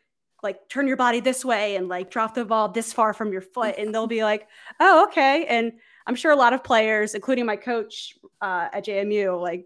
[0.41, 3.41] like turn your body this way and like drop the ball this far from your
[3.41, 4.47] foot," and they'll be like,
[4.79, 5.73] "Oh, okay." And
[6.07, 9.65] I'm sure a lot of players, including my coach uh, at JMU, like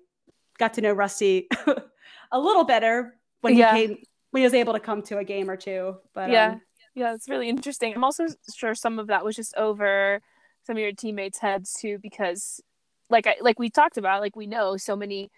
[0.58, 1.48] got to know Rusty
[2.32, 3.74] a little better when Yeah.
[3.76, 3.98] he came
[4.32, 5.96] when he was able to come to a game or two.
[6.14, 6.52] But Yeah.
[6.52, 6.62] um,
[6.94, 7.94] Yeah, it's really interesting.
[7.94, 10.22] I'm also sure some of that was just over
[10.64, 12.62] some of your teammates' heads too, because
[13.10, 15.32] like I, like we talked about, like we know so many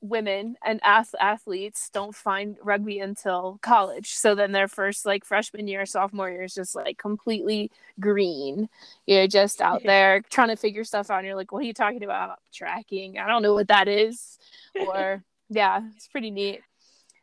[0.00, 4.14] women and ath- athletes don't find rugby until college.
[4.14, 8.68] So then their first like freshman year, sophomore year is just like completely green.
[9.06, 11.18] You're just out there trying to figure stuff out.
[11.18, 12.38] And you're like, what are you talking about?
[12.52, 13.18] Tracking.
[13.18, 14.38] I don't know what that is.
[14.86, 16.60] Or yeah, it's pretty neat.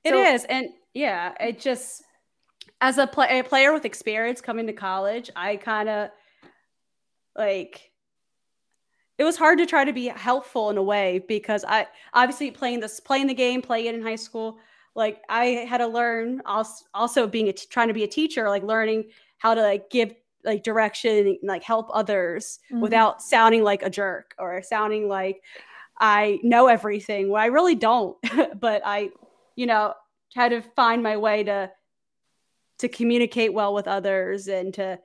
[0.03, 2.03] It so, is, And yeah, it just
[2.81, 6.09] as a, play- a player with experience coming to college, I kind of
[7.37, 7.91] like
[9.17, 12.81] it was hard to try to be helpful in a way because I obviously playing
[12.81, 14.57] this playing the game, playing it in high school,
[14.93, 18.49] like I had to learn also, also being a t- trying to be a teacher,
[18.49, 19.05] like learning
[19.37, 22.81] how to like give like direction and like help others mm-hmm.
[22.81, 25.41] without sounding like a jerk or sounding like
[25.97, 27.29] I know everything.
[27.29, 28.17] Well, I really don't,
[28.59, 29.11] but I,
[29.55, 29.93] you know,
[30.33, 31.71] try to find my way to
[32.79, 34.99] to communicate well with others and to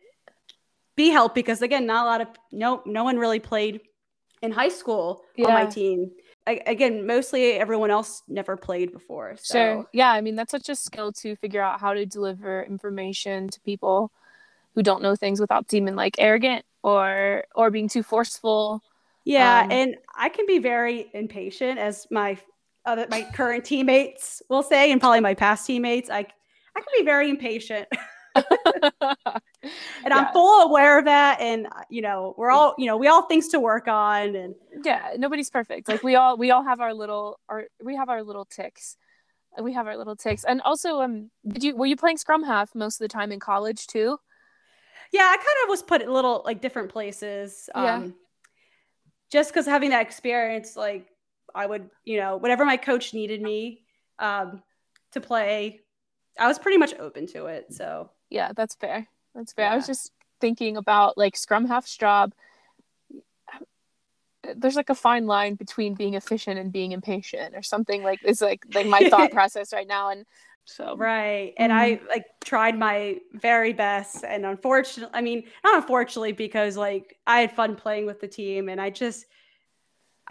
[0.97, 3.81] be help because again, not a lot of no no one really played
[4.43, 5.47] in high school yeah.
[5.47, 6.11] on my team.
[6.47, 9.37] I, again, mostly everyone else never played before.
[9.39, 9.55] So.
[9.55, 9.87] Sure.
[9.93, 10.11] Yeah.
[10.11, 14.11] I mean, that's such a skill to figure out how to deliver information to people
[14.75, 18.83] who don't know things without seeming like arrogant or or being too forceful.
[19.25, 22.39] Yeah, um, and I can be very impatient, as my
[22.87, 26.09] other my current teammates will say, and probably my past teammates.
[26.09, 26.27] I
[26.77, 27.89] I can be very impatient.
[28.35, 28.47] and
[29.63, 30.13] yes.
[30.13, 31.41] I'm full aware of that.
[31.41, 34.35] And uh, you know, we're all you know, we all things to work on.
[34.35, 34.55] And
[34.85, 35.89] yeah, nobody's perfect.
[35.89, 38.97] Like we all we all have our little our we have our little ticks.
[39.61, 40.45] We have our little ticks.
[40.45, 43.41] And also, um, did you were you playing scrum half most of the time in
[43.41, 44.19] college too?
[45.13, 47.69] Yeah, I kind of was put in little like different places.
[47.75, 48.07] Um, yeah.
[49.33, 51.09] Just because having that experience, like
[51.55, 53.83] I would, you know, whatever my coach needed me
[54.19, 54.63] um,
[55.13, 55.81] to play,
[56.38, 57.73] I was pretty much open to it.
[57.73, 59.07] So yeah, that's fair.
[59.35, 59.66] That's fair.
[59.66, 59.73] Yeah.
[59.73, 62.33] I was just thinking about like scrum half job.
[64.57, 68.40] There's like a fine line between being efficient and being impatient, or something like it's
[68.40, 70.11] like like my thought process right now.
[70.11, 70.25] And
[70.64, 72.07] so right, and mm-hmm.
[72.07, 77.40] I like tried my very best, and unfortunately, I mean, not unfortunately, because like I
[77.40, 79.27] had fun playing with the team, and I just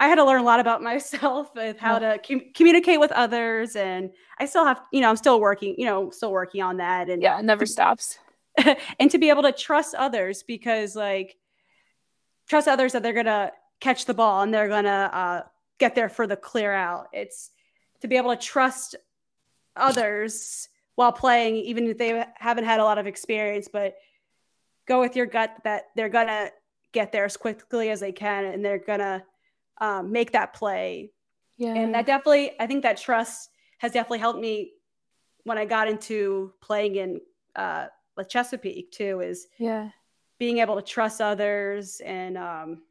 [0.00, 3.76] I had to learn a lot about myself with how to com- communicate with others,
[3.76, 7.08] and I still have, you know, I'm still working, you know, still working on that,
[7.08, 8.18] and yeah, it never stops.
[8.98, 11.36] and to be able to trust others because, like,
[12.48, 15.42] trust others that they're gonna catch the ball and they're gonna uh,
[15.78, 17.08] get there for the clear out.
[17.12, 17.50] It's
[18.00, 18.96] to be able to trust
[19.76, 23.94] others while playing, even if they haven't had a lot of experience, but
[24.86, 26.50] go with your gut that they're gonna
[26.92, 29.22] get there as quickly as they can, and they're gonna
[29.80, 31.12] um, make that play.
[31.56, 31.74] Yeah.
[31.74, 34.72] And that definitely, I think that trust has definitely helped me
[35.44, 37.20] when I got into playing in
[37.56, 39.20] uh, with Chesapeake too.
[39.20, 39.90] Is yeah,
[40.38, 42.82] being able to trust others and um,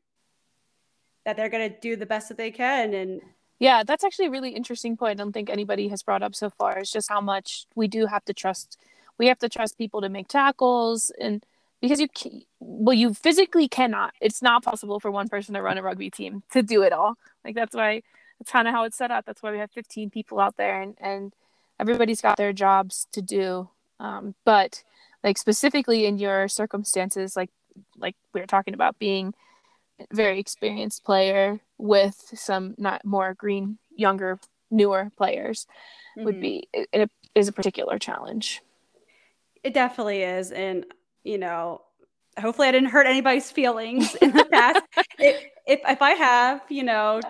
[1.25, 2.93] that they're going to do the best that they can.
[2.93, 3.21] And
[3.59, 5.19] yeah, that's actually a really interesting point.
[5.19, 6.77] I don't think anybody has brought up so far.
[6.77, 8.77] It's just how much we do have to trust.
[9.17, 11.45] We have to trust people to make tackles and
[11.81, 12.07] because you
[12.59, 14.13] well you physically cannot.
[14.21, 17.15] It's not possible for one person to run a rugby team to do it all.
[17.43, 18.03] Like that's why
[18.39, 19.25] that's kind of how it's set up.
[19.25, 21.33] That's why we have 15 people out there and and
[21.79, 23.69] everybody's got their jobs to do.
[23.99, 24.83] Um, but
[25.23, 27.49] like specifically in your circumstances like
[27.97, 29.33] like we were talking about being
[29.99, 34.39] a very experienced player with some not more green younger
[34.71, 35.67] newer players
[36.17, 36.25] mm-hmm.
[36.25, 38.61] would be it, it is a particular challenge.
[39.63, 40.51] It definitely is.
[40.51, 40.85] And
[41.23, 41.81] you know,
[42.39, 44.81] hopefully I didn't hurt anybody's feelings in the past.
[45.19, 47.21] if, if, if I have, you know,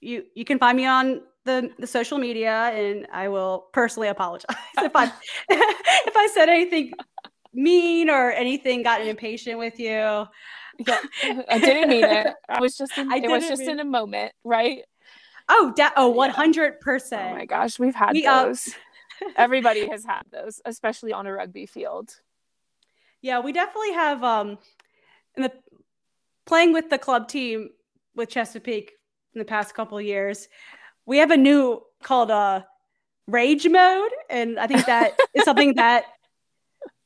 [0.00, 4.56] you you can find me on the, the social media and I will personally apologize
[4.78, 5.04] if I
[5.48, 6.92] if I said anything
[7.52, 10.26] mean or anything gotten impatient with you.
[10.78, 10.98] Yeah,
[11.48, 12.34] I didn't mean it.
[12.48, 13.70] I was just in, I it was just mean...
[13.70, 14.82] in a moment, right?
[15.48, 17.32] Oh, da- oh, one hundred percent.
[17.32, 18.68] Oh my gosh, we've had we, uh, those.
[18.68, 19.30] Uh...
[19.36, 22.18] Everybody has had those, especially on a rugby field.
[23.24, 24.58] Yeah, we definitely have um
[25.34, 25.52] in the
[26.44, 27.70] playing with the club team
[28.14, 28.92] with Chesapeake
[29.32, 30.46] in the past couple years.
[31.06, 32.64] We have a new called uh
[33.26, 36.04] rage mode and I think that is something that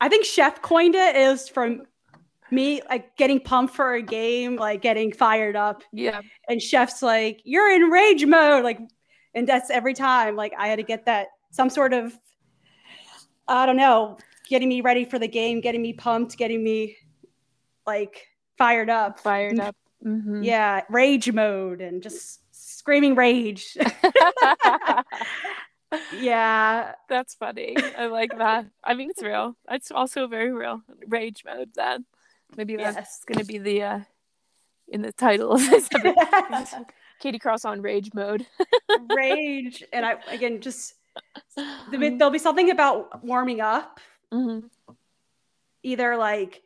[0.00, 1.83] I think Chef coined it is from
[2.50, 5.85] me like getting pumped for a game, like getting fired up.
[5.92, 6.20] Yeah.
[6.48, 8.81] And Chef's like, "You're in rage mode." Like
[9.35, 12.12] and that's every time like I had to get that some sort of
[13.46, 14.18] I don't know,
[14.49, 16.97] getting me ready for the game, getting me pumped, getting me
[17.87, 19.21] like fired up.
[19.21, 19.77] Fired up.
[20.07, 20.45] Mm-hmm.
[20.45, 23.77] Yeah, rage mode and just screaming rage.
[26.17, 26.93] yeah.
[27.09, 27.77] That's funny.
[27.99, 28.67] I like that.
[28.85, 29.57] I mean, it's real.
[29.69, 30.83] It's also very real.
[31.09, 32.05] Rage mode then.
[32.57, 34.01] Maybe that's gonna be the uh
[34.87, 35.89] in the title of this.
[37.21, 38.47] Katie Cross on rage mode.
[39.15, 39.83] Rage.
[39.93, 40.95] And I, again, just
[41.91, 43.99] there'll be something about warming up,
[44.33, 44.61] hmm
[45.83, 46.62] either like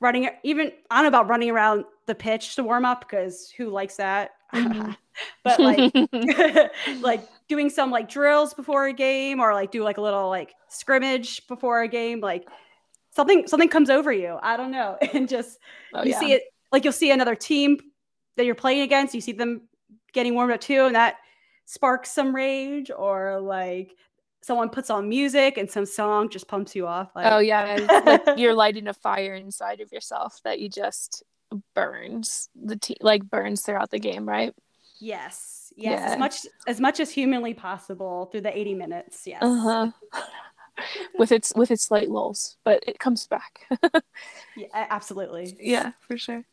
[0.00, 3.68] running, even, I don't know about running around the pitch to warm up because who
[3.68, 4.32] likes that?
[4.52, 4.96] Mhm.
[5.44, 5.92] but like,
[7.00, 10.54] like doing some like drills before a game or like do like a little like
[10.68, 12.48] scrimmage before a game like
[13.10, 15.58] something something comes over you i don't know and just
[15.94, 16.18] oh, you yeah.
[16.18, 16.42] see it
[16.72, 17.78] like you'll see another team
[18.36, 19.62] that you're playing against you see them
[20.12, 21.16] getting warmed up too and that
[21.64, 23.92] sparks some rage or like
[24.46, 28.22] someone puts on music and some song just pumps you off like Oh yeah, like
[28.38, 31.24] you're lighting a fire inside of yourself that you just
[31.74, 34.52] burns the te- like burns throughout the game, right?
[34.98, 36.12] yes yes Yeah.
[36.12, 39.90] as much as much as humanly possible through the 80 minutes yes Uh huh.
[41.18, 43.66] with its with its slight lulls, but it comes back.
[44.56, 46.44] yeah, absolutely yeah, for sure.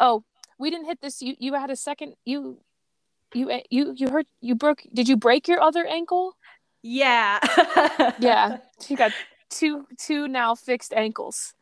[0.00, 0.24] Oh,
[0.58, 1.20] we didn't hit this.
[1.22, 2.14] You you had a second.
[2.24, 2.58] You
[3.34, 4.26] you you you hurt.
[4.40, 4.82] You broke.
[4.92, 6.36] Did you break your other ankle?
[6.86, 7.40] Yeah
[8.20, 9.12] Yeah, you got
[9.50, 11.54] two two now fixed ankles.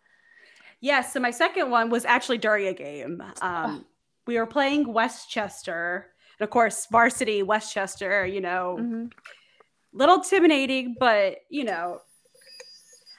[0.80, 3.22] Yes, so my second one was actually during a game.
[3.40, 3.86] Um,
[4.26, 8.26] we were playing West Chester, and of course, varsity West Chester.
[8.26, 9.04] You know, Mm-hmm.
[9.94, 12.00] little intimidating, but you know,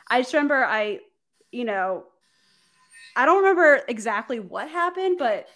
[0.08, 1.00] I just remember I,
[1.52, 2.04] you know,
[3.16, 5.48] I don't remember exactly what happened, but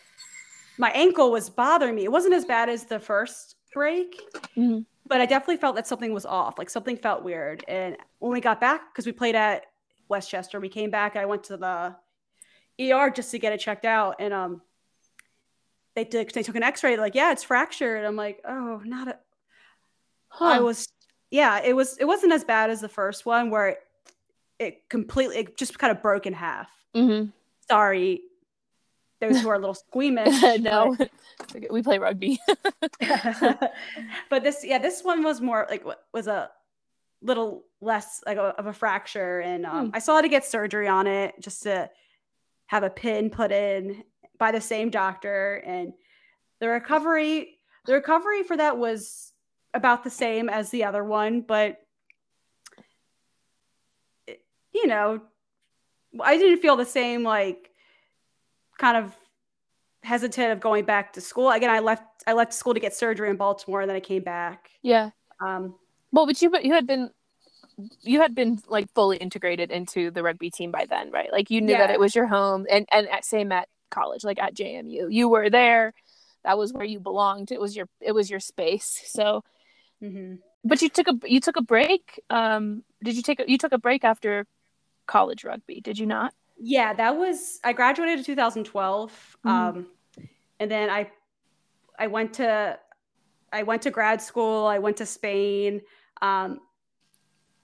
[0.80, 2.06] my ankle was bothering me.
[2.06, 4.20] It wasn't as bad as the first break,
[4.58, 4.86] Mhm.
[5.10, 6.58] But I definitely felt that something was off.
[6.58, 7.66] Like something felt weird.
[7.68, 9.66] And when we got back, because we played at
[10.08, 11.16] West Chester, we came back.
[11.16, 11.96] I went to the
[12.80, 14.62] ER just to get it checked out, and um,
[15.96, 16.30] they did.
[16.30, 16.96] They took an X-ray.
[16.98, 18.06] Like, yeah, it's fractured.
[18.06, 19.18] I'm like, oh, not a.
[20.40, 20.88] I was
[21.32, 23.80] yeah, it was it wasn't as bad as the first one where it,
[24.58, 26.70] it completely it just kind of broke in half.
[26.96, 27.30] Mm-hmm.
[27.70, 28.22] Sorry,
[29.22, 30.42] those who are a little squeamish.
[30.62, 30.96] no,
[31.72, 32.40] we play rugby.
[32.48, 32.92] but,
[34.30, 36.50] but this yeah, this one was more like was a
[37.22, 39.96] little less like a, of a fracture, and um, Hmm.
[39.96, 41.90] I still had to get surgery on it just to
[42.68, 44.04] have a pin put in
[44.38, 45.94] by the same doctor, and
[46.60, 49.34] the recovery the recovery for that was
[49.74, 51.80] about the same as the other one, but
[54.74, 55.22] you know,
[56.22, 57.69] I didn't feel the same like
[58.80, 59.16] kind of
[60.02, 61.52] hesitant of going back to school.
[61.52, 64.24] Again, I left I left school to get surgery in Baltimore, and then I came
[64.24, 64.72] back.
[64.82, 65.12] yeah.
[65.40, 65.76] Um,
[66.12, 67.12] Well, but you but you had been
[68.02, 71.32] you had been like fully integrated into the rugby team by then, right?
[71.32, 74.40] Like you knew that it was your home, and and at, same at college, like
[74.40, 75.94] at JMU, you were there.
[76.44, 77.52] That was where you belonged.
[77.52, 79.02] It was your it was your space.
[79.08, 79.44] So,
[80.02, 80.40] mhm.
[80.64, 82.22] but you took a you took a break.
[82.30, 84.46] Um, did you take a, you took a break after
[85.06, 85.82] college rugby?
[85.82, 86.34] Did you not?
[86.60, 89.50] Yeah, that was I graduated in 2012, Mhm.
[89.50, 89.88] um,
[90.60, 91.10] and then I
[91.98, 92.78] I went to
[93.52, 94.68] I went to grad school.
[94.68, 95.82] I went to Spain.
[96.22, 96.60] Um,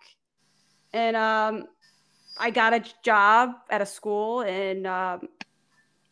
[0.91, 1.67] and um,
[2.41, 5.29] I got a job at a school, and um,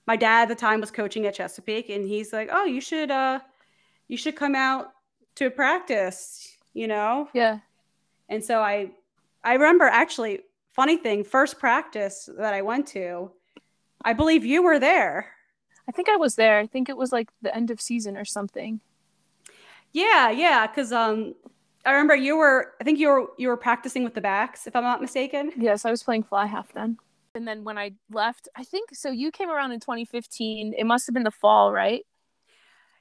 [0.05, 3.09] my dad at the time was coaching at Chesapeake, and he's like, "Oh, you should,
[3.09, 3.39] uh,
[4.07, 4.91] you should come out
[5.35, 7.27] to practice," you know.
[7.33, 7.59] Yeah.
[8.29, 8.91] And so I,
[9.43, 13.31] I remember actually, funny thing, first practice that I went to,
[14.05, 15.31] I believe you were there.
[15.87, 16.59] I think I was there.
[16.59, 18.81] I think it was like the end of season or something.
[19.91, 21.33] Yeah, yeah, because um,
[21.85, 24.75] I remember you were, I think you were, you were practicing with the backs, if
[24.75, 25.51] I'm not mistaken.
[25.57, 26.97] Yes, I was playing fly half then.
[27.35, 29.11] And then when I left, I think so.
[29.11, 30.73] You came around in 2015.
[30.77, 32.05] It must have been the fall, right?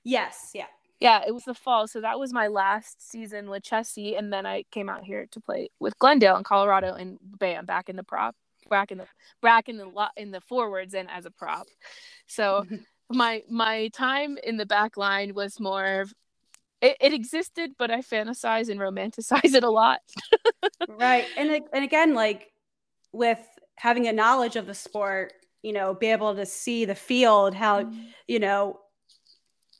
[0.04, 0.66] Yes, yeah.
[1.00, 1.86] Yeah, it was the fall.
[1.86, 5.40] So that was my last season with Chessie, and then I came out here to
[5.40, 8.34] play with Glendale in Colorado, and bam, back in the prop,
[8.68, 9.06] back in the
[9.40, 11.66] back in the lot in the forwards and as a prop.
[12.26, 12.66] So
[13.10, 16.06] my my time in the back line was more.
[16.80, 20.00] It, it existed, but I fantasize and romanticize it a lot.
[20.88, 22.50] right and and again like
[23.12, 23.40] with
[23.76, 27.90] having a knowledge of the sport you know be able to see the field how
[28.26, 28.78] you know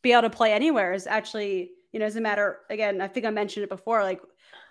[0.02, 3.30] be able to play anywhere is actually you know doesn't matter again i think i
[3.30, 4.20] mentioned it before like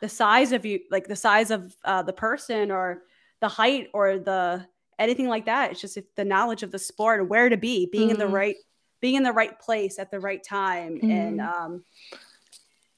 [0.02, 3.04] the size of you like the size of uh, the person or
[3.42, 4.66] the height or the
[5.00, 7.88] anything like that it's just if the knowledge of the sport and where to be
[7.92, 8.32] being in the Mhm.
[8.32, 8.56] right
[9.00, 11.48] being in the right place at the right time and Mhm.
[11.48, 11.86] um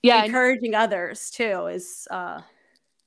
[0.02, 2.42] Yeah, and- encouraging others too is uh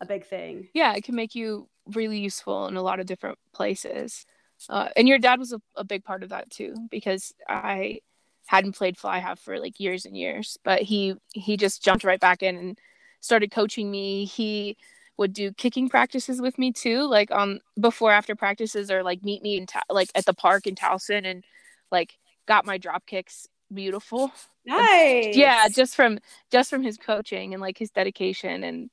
[0.01, 3.39] a big thing yeah, it can make you really useful in a lot of different
[3.53, 4.25] places.
[4.69, 8.01] Uh, and your dad was a, a big part of that too, because I
[8.47, 12.21] hadn't played fly half for like years and years, but he he just jumped right
[12.21, 12.79] back in and
[13.21, 14.25] started coaching me.
[14.25, 14.77] He
[15.19, 19.43] would do kicking practices with me too, like on before after practices or like meet
[19.43, 21.45] me in ta- like at the park in Towson and
[21.91, 24.33] like got my drop kicks beautiful.
[24.65, 25.37] Nice.
[25.37, 26.19] Yeah, just from
[26.51, 28.91] just from his coaching and like his dedication and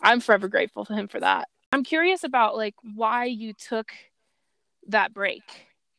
[0.00, 1.48] I'm forever grateful to him for that.
[1.72, 3.92] I'm curious about like why you took
[4.88, 5.42] that break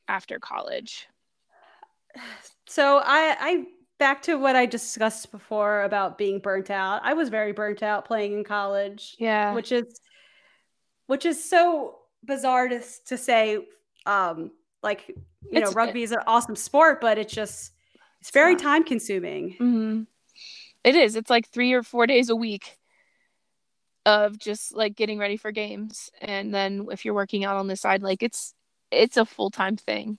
[0.08, 1.08] after college.
[2.68, 3.66] So I I
[3.98, 7.02] back to what I discussed before about being burnt out.
[7.04, 9.16] I was very burnt out playing in college.
[9.20, 9.54] Yeah.
[9.54, 10.00] Which is
[11.08, 13.60] which is so bizarre to to say
[14.06, 14.52] um
[14.84, 15.16] like
[15.52, 17.72] you It's- know rugby is an awesome sport but it's just
[18.22, 18.62] it's very not.
[18.64, 19.52] time consuming.
[19.58, 20.04] hmm
[20.84, 21.16] It is.
[21.16, 22.78] It's like three or four days a week
[24.06, 27.76] of just like getting ready for games, and then if you're working out on the
[27.76, 28.54] side, like it's
[28.92, 30.18] it's a full time thing.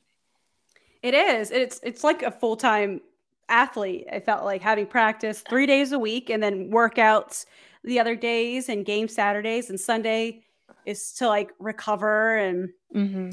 [1.02, 1.50] It is.
[1.52, 3.00] It's it's like a full time
[3.48, 4.06] athlete.
[4.12, 7.46] I felt like having practice three days a week and then workouts
[7.84, 10.42] the other days and game Saturdays and Sunday
[10.84, 13.30] is to like recover and Mm-hmm.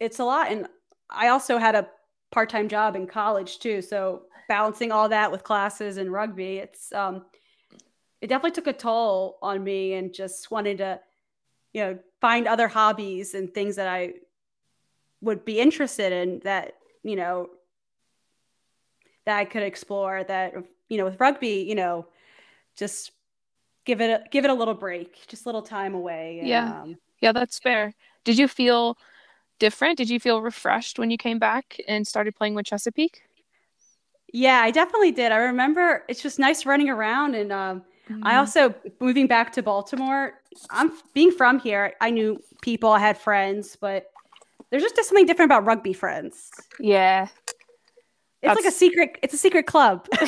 [0.00, 0.50] it's a lot.
[0.50, 0.66] And
[1.10, 1.88] I also had a
[2.30, 6.92] part time job in college too, so balancing all that with classes and rugby, it's
[6.92, 7.24] um,
[8.20, 11.00] it definitely took a toll on me and just wanted to,
[11.72, 14.14] you know, find other hobbies and things that I
[15.22, 17.48] would be interested in that you know
[19.26, 20.54] that I could explore that
[20.88, 22.06] you know with rugby you know
[22.76, 23.12] just
[23.84, 26.82] give it a, give it a little break just a little time away and, Yeah.
[26.82, 27.94] um, Yeah, that's fair.
[28.24, 28.96] Did you feel
[29.60, 29.96] different?
[29.98, 33.22] Did you feel refreshed when you came back and started playing with Chesapeake?
[34.32, 37.82] yeah I definitely did I remember it's just nice running around and um,
[38.22, 38.38] I Mhm.
[38.38, 40.34] also moving back to Baltimore
[40.70, 44.06] I'm being from here I knew people I had friends but
[44.70, 46.48] there's just something different about rugby friends
[46.78, 47.26] yeah.
[48.40, 50.06] it's like a secret it's a secret club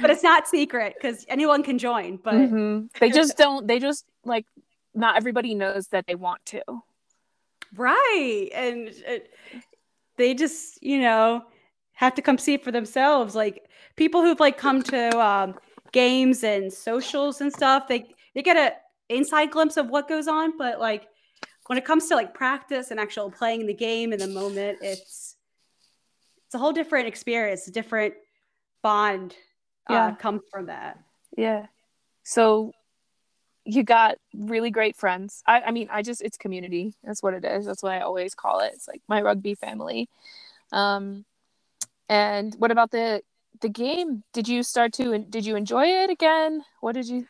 [0.00, 2.88] but it's not secret because anyone can join but Mhm.
[2.98, 3.66] They just don't.
[3.68, 4.46] They just like
[4.94, 6.62] not everybody knows that they want to.
[7.76, 8.48] Right.
[8.54, 9.30] And it,
[10.16, 11.44] they just, you know,
[11.92, 13.34] have to come see it for themselves.
[13.34, 15.54] Like people who've like come to um,
[15.92, 18.74] games and socials and stuff, they they get a
[19.14, 21.06] inside glimpse of what goes on, but like
[21.66, 25.36] when it comes to like practice and actual playing the game in the moment, it's
[26.46, 28.14] it's a whole different experience, a different
[28.82, 29.36] bond
[29.88, 30.98] uh, comes from that.
[31.36, 31.66] Yeah.
[32.24, 32.72] So
[33.70, 35.42] you got really great friends.
[35.46, 36.94] I, I mean, I just it's community.
[37.04, 37.66] That's what it is.
[37.66, 38.72] That's what I always call it.
[38.74, 40.08] It's like my rugby family.
[40.72, 41.24] Um,
[42.08, 43.22] and what about the
[43.60, 44.24] the game?
[44.32, 46.64] Did you start to did you enjoy it again?
[46.80, 47.26] What did you?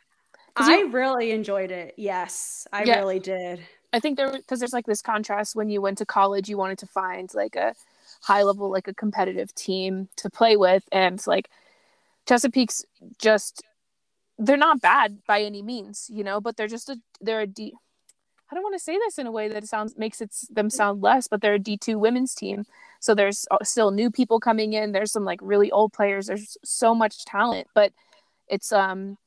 [0.57, 1.95] I you- really enjoyed it.
[1.97, 2.99] Yes, I Yeah.
[3.01, 3.61] really did.
[3.93, 6.79] I think there because there's like this contrast when you went to college, you wanted
[6.79, 7.75] to find like a
[8.23, 11.51] high level, like a competitive team to play with, and like
[12.29, 12.85] Chesapeake's
[13.19, 13.63] just
[14.41, 17.75] they're not bad by any means, you know, but they're just a they're a D.
[18.51, 20.71] I don't want to say this in a way that it sounds makes it them
[20.71, 22.65] sound less, but they're a D two women's team.
[22.99, 24.93] So there's uh, still new people coming in.
[24.93, 26.27] There's some like really old players.
[26.27, 27.93] There's so much talent, but
[28.49, 29.19] it's um,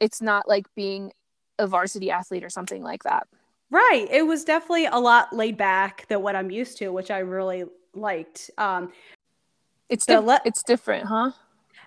[0.00, 1.12] it's not like being
[1.58, 3.26] a varsity athlete or something like that.
[3.70, 4.06] Right.
[4.10, 7.64] It was definitely a lot laid back than what I'm used to, which I really
[7.94, 8.50] liked.
[8.58, 8.92] Um,
[9.88, 11.32] It's diff- le- it's different, huh?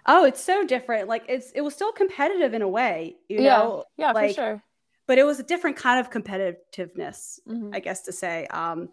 [0.08, 1.08] Oh, it's so different.
[1.08, 4.34] Like it's it was still competitive in a way, you yeah, know, yeah, like- for
[4.42, 4.64] sure.
[5.08, 7.76] but it was a different kind of competitiveness, Mhm.
[7.76, 8.48] I guess to say.
[8.48, 8.90] Um,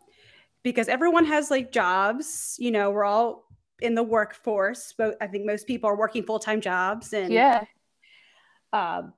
[0.62, 3.44] because everyone has like jobs, you know, we're all
[3.80, 7.64] in the workforce, but I think most people are working full time jobs and Yeah,
[8.72, 9.12] um,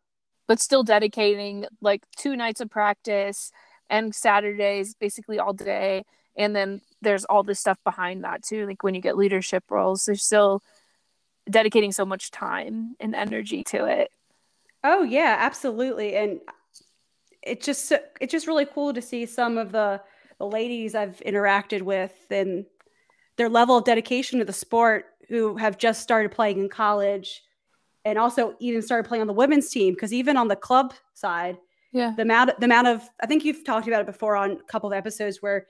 [0.49, 3.53] but still dedicating like two nights of practice
[3.89, 6.05] and Saturdays basically all day,
[6.37, 8.67] and then there's all this stuff behind that too.
[8.67, 10.63] Like when you get leadership roles, they're still
[11.51, 14.11] dedicating so much time and energy to it.
[14.85, 16.17] Oh yeah, absolutely.
[16.17, 16.41] And
[17.43, 20.03] it's just so- it's just really cool to see some of the
[20.39, 22.67] the ladies I've interacted with and
[23.39, 27.43] their level of dedication to the sport who have just started playing in college
[28.05, 31.59] and also even started playing on the women's team because even on the club side
[31.93, 34.65] Yeah, the amount the amount of I think you've talked about it before on a
[34.65, 35.67] couple of episodes where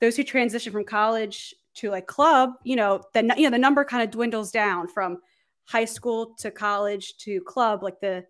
[0.00, 3.84] those who transition from college to like club, you know, the you know the number
[3.84, 5.18] kind of dwindles down from
[5.64, 7.82] high school to college to club.
[7.82, 8.24] Like the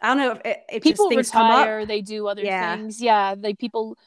[0.00, 1.58] I don't know if it, it people just things come up.
[1.60, 2.76] retire, they do other Yeah.
[2.76, 3.00] things.
[3.02, 3.98] Yeah, like people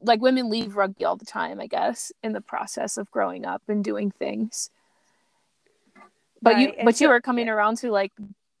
[0.00, 3.62] like women leave rugby all the time, I guess, in the process of growing up
[3.68, 4.70] and doing things.
[6.42, 8.12] But you Right, and but you are coming around to like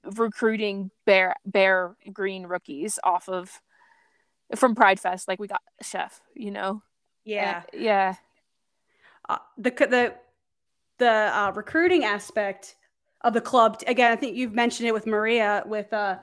[0.04, 3.60] recruiting bear bear green rookies off of
[4.54, 5.28] from Pride Fest.
[5.28, 6.82] Like we got chef, you know.
[7.24, 7.62] Yeah.
[7.66, 8.14] Uh, yeah.
[9.28, 10.14] Uh, the the
[10.98, 12.76] the uh, recruiting aspect
[13.22, 14.12] of the club again.
[14.12, 16.18] I think you've mentioned it with Maria with uh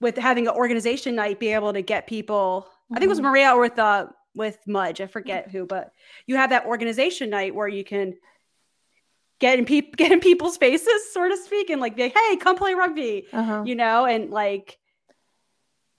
[0.00, 2.66] with having an organization night, be able to get people.
[2.66, 2.94] Mm-hmm.
[2.94, 5.00] I think it was Maria or with uh with Mudge.
[5.00, 5.92] I forget who, but
[6.26, 8.14] you have that organization night where you can
[9.40, 12.36] get in people get in people's faces, so to speak, and like be like, hey,
[12.36, 13.64] come play rugby, uh-huh.
[13.66, 14.78] you know, and like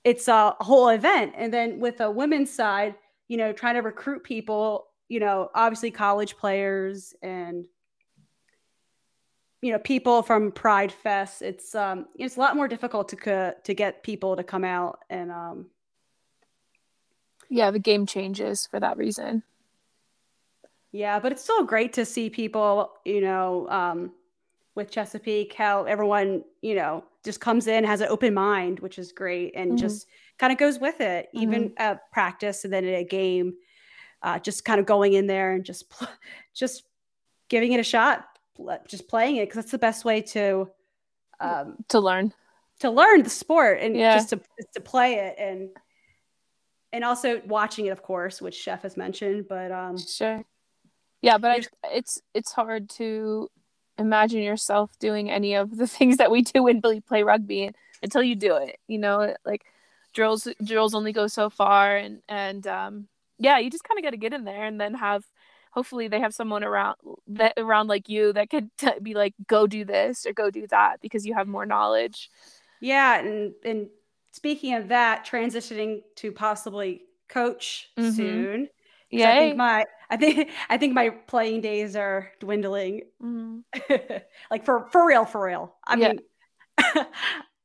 [0.04, 1.34] it's a whole event.
[1.38, 2.96] And then with the women's side,
[3.28, 7.66] you know, trying to recruit people, you know, obviously college players and
[9.62, 11.42] you know people from Pride Fest.
[11.42, 15.32] It's um it's a lot more difficult to to get people to come out and
[15.32, 15.66] um
[17.50, 19.44] yeah, the game changes for that reason.
[20.92, 24.12] Yeah, but it's still great to see people, you know, um,
[24.76, 29.12] with Chesapeake, how everyone, you know, just comes in, has an open mind, which is
[29.12, 29.78] great, and mm-hmm.
[29.78, 30.08] just
[30.38, 31.42] kind of goes with it, mm-hmm.
[31.44, 33.56] even at practice and then at a game,
[34.22, 36.08] uh, just kind of going in there and just, pl-
[36.54, 36.84] just
[37.50, 38.26] giving it a shot,
[38.88, 40.70] just playing it because that's the best way to,
[41.40, 42.34] um, to learn,
[42.80, 44.16] to learn the sport and yeah.
[44.16, 45.70] just to just to play it and
[46.92, 50.44] and also watching it, of course, which Chef has mentioned, but um, sure
[51.22, 53.50] yeah but I, it's it's hard to
[53.98, 58.24] imagine yourself doing any of the things that we do when we play rugby until
[58.24, 59.66] you do it you know like
[60.14, 63.08] drills drills only go so far and and um
[63.40, 65.26] yeah you just kind of got to get in there and then have
[65.72, 66.96] hopefully they have someone around
[67.28, 70.68] that around like you that could t- be like go do this or go do
[70.68, 72.30] that because you have more knowledge
[72.82, 73.88] yeah and and
[74.32, 78.12] speaking of that transitioning to possibly coach mm-hmm.
[78.12, 78.70] soon
[79.12, 83.04] yeah, I think my I think I think my playing days are dwindling.
[83.22, 83.64] Mm.
[84.52, 85.76] like for for real, for real.
[85.86, 86.10] I yeah.
[86.10, 86.20] mean,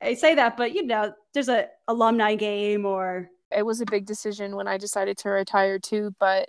[0.03, 3.29] I say that, but you know, there's a alumni game or.
[3.51, 6.49] It was a big decision when I decided to retire too, but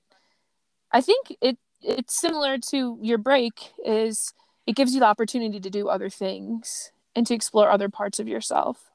[0.92, 3.74] I think it it's similar to your break.
[3.86, 4.34] Is
[4.66, 8.28] it gives you the opportunity to do other things and to explore other parts of
[8.28, 8.90] yourself.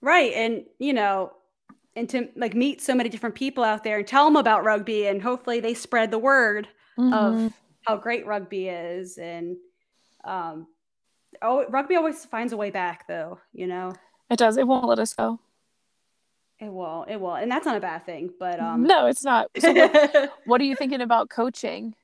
[0.00, 1.32] Right, and you know,
[1.96, 5.06] and to like meet so many different people out there and tell them about rugby
[5.06, 7.12] and hopefully they spread the word mm-hmm.
[7.12, 7.52] of
[7.86, 9.56] how great rugby is and
[10.24, 10.68] um
[11.42, 13.92] oh rugby always finds a way back though you know
[14.30, 15.40] it does it won't let us go
[16.60, 19.48] it will it will and that's not a bad thing but um no it's not
[19.58, 21.94] so what, what are you thinking about coaching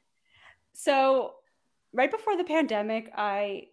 [0.73, 1.35] so
[1.93, 3.67] right before the pandemic i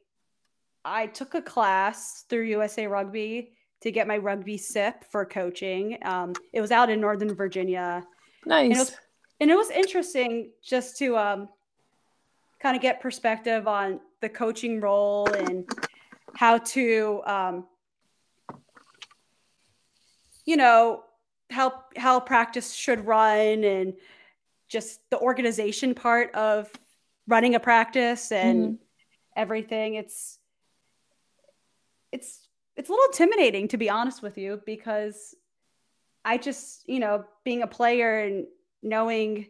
[0.84, 3.52] i took a class through usa rugby
[3.82, 5.98] to get my rugby sip for coaching.
[6.04, 8.06] Um, it was out in Northern Virginia.
[8.46, 8.64] Nice.
[8.64, 8.96] And it was,
[9.42, 11.50] and it was interesting just to um,
[12.60, 15.68] kind of get perspective on the coaching role and
[16.36, 17.66] how to, um,
[20.46, 21.04] you know,
[21.50, 23.94] how how practice should run and
[24.68, 26.72] just the organization part of
[27.28, 28.76] running a practice and mm-hmm.
[29.36, 29.96] everything.
[29.96, 30.40] It's
[32.12, 35.36] it's it's a little intimidating to be honest with you because
[36.24, 38.46] I just, you know, being a player and
[38.84, 39.48] knowing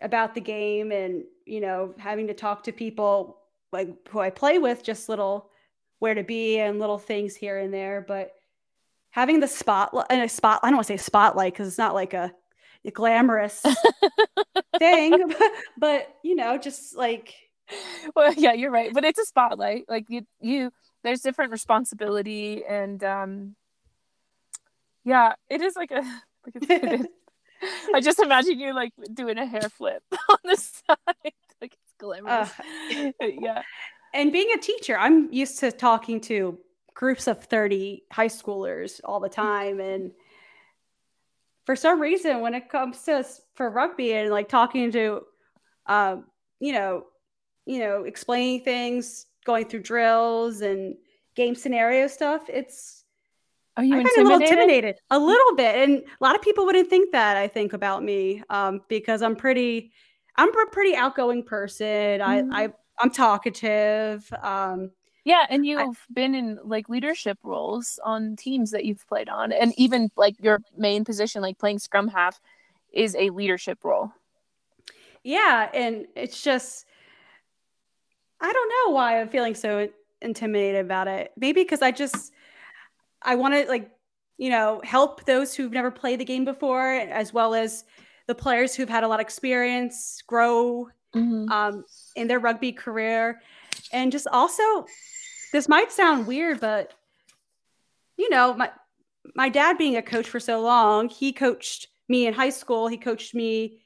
[0.00, 3.40] about the game and, you know, having to talk to people
[3.72, 5.50] like who I play with, just little
[5.98, 8.04] where to be and little things here and there.
[8.06, 8.37] But
[9.10, 11.94] having the spotlight and a spot, I don't want to say spotlight because it's not
[11.94, 12.32] like a,
[12.84, 13.62] a glamorous
[14.78, 17.34] thing, but, but, you know, just like.
[18.16, 18.94] Well, yeah, you're right.
[18.94, 19.84] But it's a spotlight.
[19.88, 20.70] Like you, you,
[21.02, 23.56] there's different responsibility and um
[25.04, 26.02] yeah it is like a
[26.60, 27.00] like
[27.94, 32.50] I just imagine you like doing a hair flip on the side like it's glamorous
[32.60, 33.62] uh, yeah
[34.14, 36.58] and being a teacher I'm used to talking to
[36.98, 40.10] groups of 30 high schoolers all the time and
[41.64, 43.24] for some reason when it comes to
[43.54, 45.22] for rugby and like talking to
[45.86, 46.24] um
[46.58, 47.04] you know
[47.66, 50.96] you know explaining things going through drills and
[51.38, 53.04] game scenario stuff, it's
[53.76, 54.18] are you intimidated?
[54.18, 54.96] a little intimidated?
[55.10, 57.36] A little bit, and a lot of people wouldn't think that.
[57.36, 59.92] I think about me um, because I'm pretty,
[60.36, 62.20] I'm a pretty outgoing person.
[62.20, 62.52] Mm-hmm.
[62.52, 62.68] I, I
[63.00, 64.30] I'm talkative.
[64.42, 64.90] Um,
[65.28, 69.52] yeah, and you've I, been in like leadership roles on teams that you've played on,
[69.52, 72.40] and even like your main position, like playing scrum half,
[72.94, 74.10] is a leadership role.
[75.22, 76.86] Yeah, and it's just
[78.40, 79.90] I don't know why I'm feeling so
[80.22, 81.32] intimidated about it.
[81.36, 82.32] Maybe because I just
[83.20, 83.90] I want to like
[84.38, 87.84] you know help those who've never played the game before, as well as
[88.28, 91.52] the players who've had a lot of experience grow mm-hmm.
[91.52, 91.84] um,
[92.16, 93.42] in their rugby career,
[93.92, 94.86] and just also
[95.52, 96.92] this might sound weird, but
[98.16, 98.70] you know my
[99.34, 102.88] my dad being a coach for so long, he coached me in high school.
[102.88, 103.78] He coached me,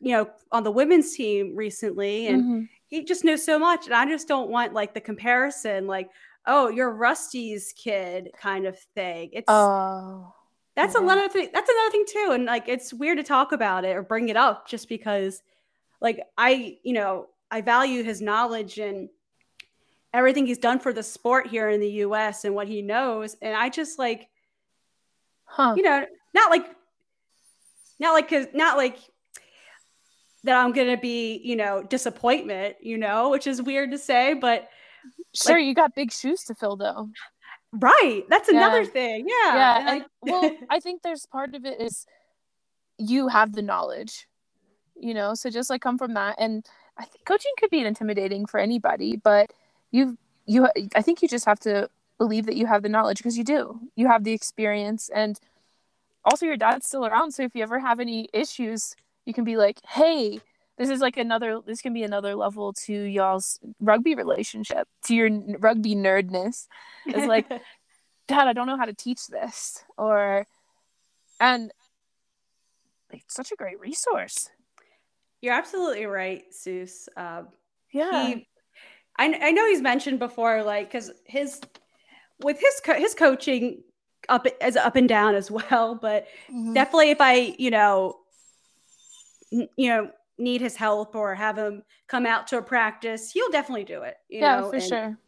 [0.00, 2.68] you know, on the women's team recently, and Mhm.
[2.86, 3.84] he just knows so much.
[3.86, 6.08] And I just don't want like the comparison, like,
[6.46, 9.30] oh, you're Rusty's kid kind of thing.
[9.32, 10.32] It's Oh.
[10.74, 11.02] that's yeah.
[11.02, 11.50] another thing.
[11.52, 12.28] That's another thing too.
[12.32, 15.42] And like, it's weird to talk about it or bring it up just because,
[16.00, 19.08] like, I, you know, I value his knowledge and
[20.14, 23.36] everything he's done for the sport here in the US and what he knows.
[23.42, 24.28] And I just like,
[25.44, 25.74] Huh.
[25.76, 26.64] you know, not like,
[27.98, 28.98] not like, cause not like
[30.44, 34.34] that I'm going to be, you know, disappointment, you know, which is weird to say,
[34.34, 34.68] but
[35.34, 37.08] Sure, you got big shoes to fill though.
[37.72, 38.22] right.
[38.28, 38.58] That's Yeah.
[38.58, 39.26] another thing.
[39.28, 39.54] Yeah.
[39.54, 42.06] yeah and well i think there's part of it is
[42.98, 44.28] you have the knowledge
[44.96, 46.64] you know so just like come from that and
[46.96, 49.52] i think coaching could be intimidating for anybody but
[49.94, 51.88] you you i think you just have to
[52.18, 53.80] believe that you have the knowledge because you do.
[53.96, 55.38] You have the experience and
[56.24, 58.94] also your dad's still around so if you ever have any issues
[59.26, 60.40] you can be like hey
[60.78, 65.30] this is like another this can be another level to y'all's rugby relationship to your
[65.58, 66.66] rugby nerdness.
[67.06, 67.48] It's like
[68.26, 70.46] dad i don't know how to teach this or
[71.40, 71.70] and
[73.10, 74.50] it's such a great resource.
[75.40, 77.06] You're absolutely right, Seuss.
[77.16, 77.48] Um,
[77.92, 78.28] yeah.
[78.28, 78.48] he,
[79.16, 81.60] I, I know he's mentioned before, like, because his
[82.42, 83.82] with his co- his coaching
[84.28, 86.74] up as up and down as well, but Mhm.
[86.74, 88.18] definitely if I you know
[89.52, 93.50] n- you know need his help or have him come out to a practice, he'll
[93.50, 94.16] definitely do it.
[94.28, 95.18] You yeah know, for and, sure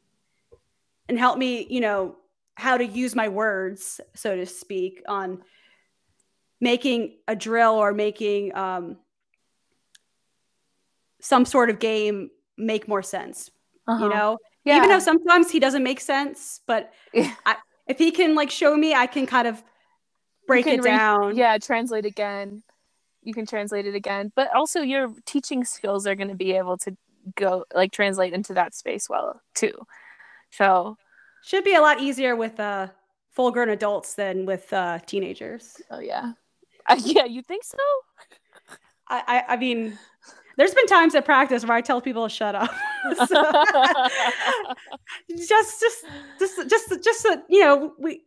[1.09, 2.16] and help me, you know,
[2.57, 5.43] how to use my words, so to speak, on
[6.61, 8.97] making a drill or making um,
[11.20, 13.51] some sort of game make more sense.
[13.87, 14.05] Uh-huh.
[14.05, 17.32] You know, yeah even though sometimes he doesn't make sense, but Yeah.
[17.45, 17.57] I,
[17.87, 19.62] if he can like show me, I can kind of
[20.47, 21.37] break it re- down.
[21.37, 22.62] yeah translate again
[23.22, 26.78] you can translate it again but also your teaching skills are going to be able
[26.78, 26.97] to
[27.34, 29.72] go like translate into that space well too
[30.53, 30.97] so
[31.43, 32.87] Should be a lot easier with uh,
[33.32, 35.82] full grown adults than with uh, teenagers.
[35.91, 36.34] oh yeah
[36.89, 37.78] uh, yeah you think so
[39.09, 39.99] I, I, I mean,
[40.57, 42.70] there's been times at practice where I tell people to shut up.
[43.26, 43.26] So-
[45.36, 46.04] just, just,
[46.38, 48.22] just, just, just, you know, we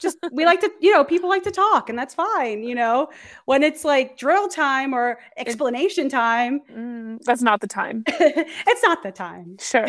[0.00, 2.64] just we like to, you know, people like to talk, and that's fine.
[2.64, 3.08] You know,
[3.44, 9.02] when it's like drill time or explanation time, Mm, that's not the time it's not
[9.04, 9.56] the time.
[9.60, 9.86] sure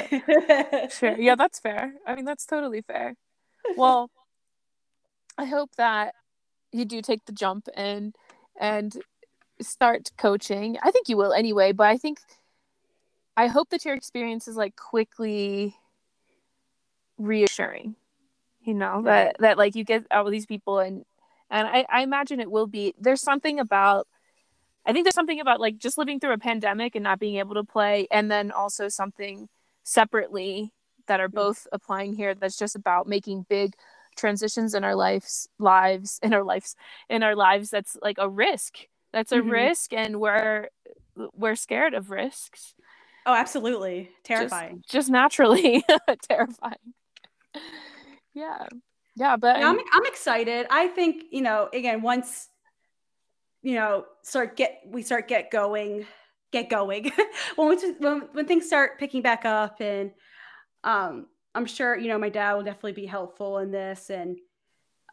[0.90, 3.16] sure yeah that's fair i mean that's totally fair
[3.78, 4.10] well
[5.38, 6.14] i hope that
[6.72, 8.16] you do take the jump and
[8.60, 8.98] and
[9.64, 10.78] start coaching.
[10.84, 12.20] I think you will anyway but i think
[13.38, 15.76] i hope that your experience is like quickly
[17.18, 17.96] reassuring
[18.64, 21.06] you know that that like you get all these people and
[21.50, 24.08] and I, I imagine it will be there's something about
[24.86, 27.56] i think there's something about like just living through a pandemic and not being able
[27.56, 29.50] to play and then also something
[29.84, 30.72] separately
[31.08, 33.74] that are both applying here that's just about making big
[34.16, 36.76] transitions in our lives lives in our lives
[37.10, 39.52] in our lives that's like a risk that's a Mhm.
[39.52, 40.70] risk and we're
[41.34, 42.74] we're scared of risks
[43.26, 44.84] Oh, absolutely Just- terrifying.
[44.90, 45.84] just, naturally
[46.30, 46.94] terrifying
[48.34, 48.66] yeah
[49.16, 50.66] yeah but Yeah, I'm, I'm excited.
[50.70, 52.48] I think you know, again, once
[53.62, 56.06] you know, start get we start get going,
[56.52, 57.12] get going.
[57.56, 60.12] when, we, when when things start picking back up, and
[60.84, 64.38] um, I'm sure you know my dad will definitely be helpful in this, and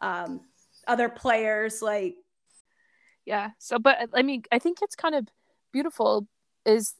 [0.01, 0.41] um,
[0.87, 2.15] other players like
[3.29, 3.51] yeah.
[3.59, 5.27] So but i mean i think it's kind of
[5.71, 6.27] beautiful
[6.65, 6.95] is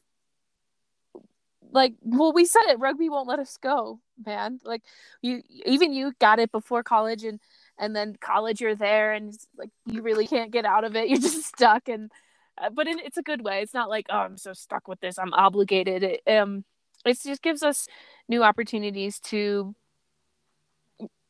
[1.72, 4.60] like well we said it rugby won't let us go man.
[4.64, 4.82] Like
[5.22, 7.40] you even you got it before college and
[7.78, 11.08] and then college you're there and like you really can't get out of it.
[11.10, 12.10] You're just stuck and
[12.58, 13.62] uh, but in, it's a good way.
[13.62, 15.18] It's not like oh i'm so stuck with this.
[15.18, 16.02] I'm obligated.
[16.02, 16.64] It um
[17.04, 17.88] it just gives us
[18.28, 19.74] new opportunities to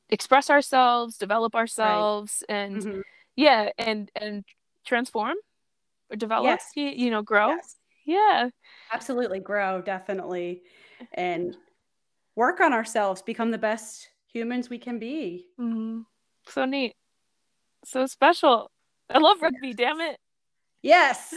[0.08, 3.02] express ourselves develop ourselves and mhm,
[3.36, 4.44] yeah and and
[4.90, 5.36] transform
[6.10, 6.64] or develop Yes.
[6.74, 8.48] you, you know grow yes, yeah
[8.92, 10.62] absolutely grow definitely,
[11.14, 11.56] and
[12.34, 15.46] work on ourselves, become the best humans we can be.
[15.60, 16.06] Mhm.
[16.48, 16.94] so neat
[17.84, 18.70] so special
[19.08, 20.18] i love rugby damn it
[20.82, 21.34] Yes.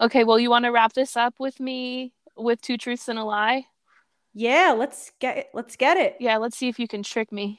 [0.00, 3.24] okay well you want to wrap this up with me with two truths and a
[3.24, 3.64] lie
[4.34, 5.48] Yeah, let's get it.
[5.54, 6.16] Let's get it.
[6.20, 7.58] yeah let's see if you can trick me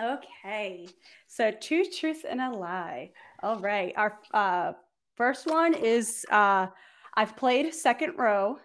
[0.00, 0.86] Okay.
[1.26, 3.10] So two truths and a lie.
[3.42, 3.92] All right.
[3.96, 4.72] Our uh
[5.16, 6.66] first one is uh
[7.14, 8.58] I've played second row.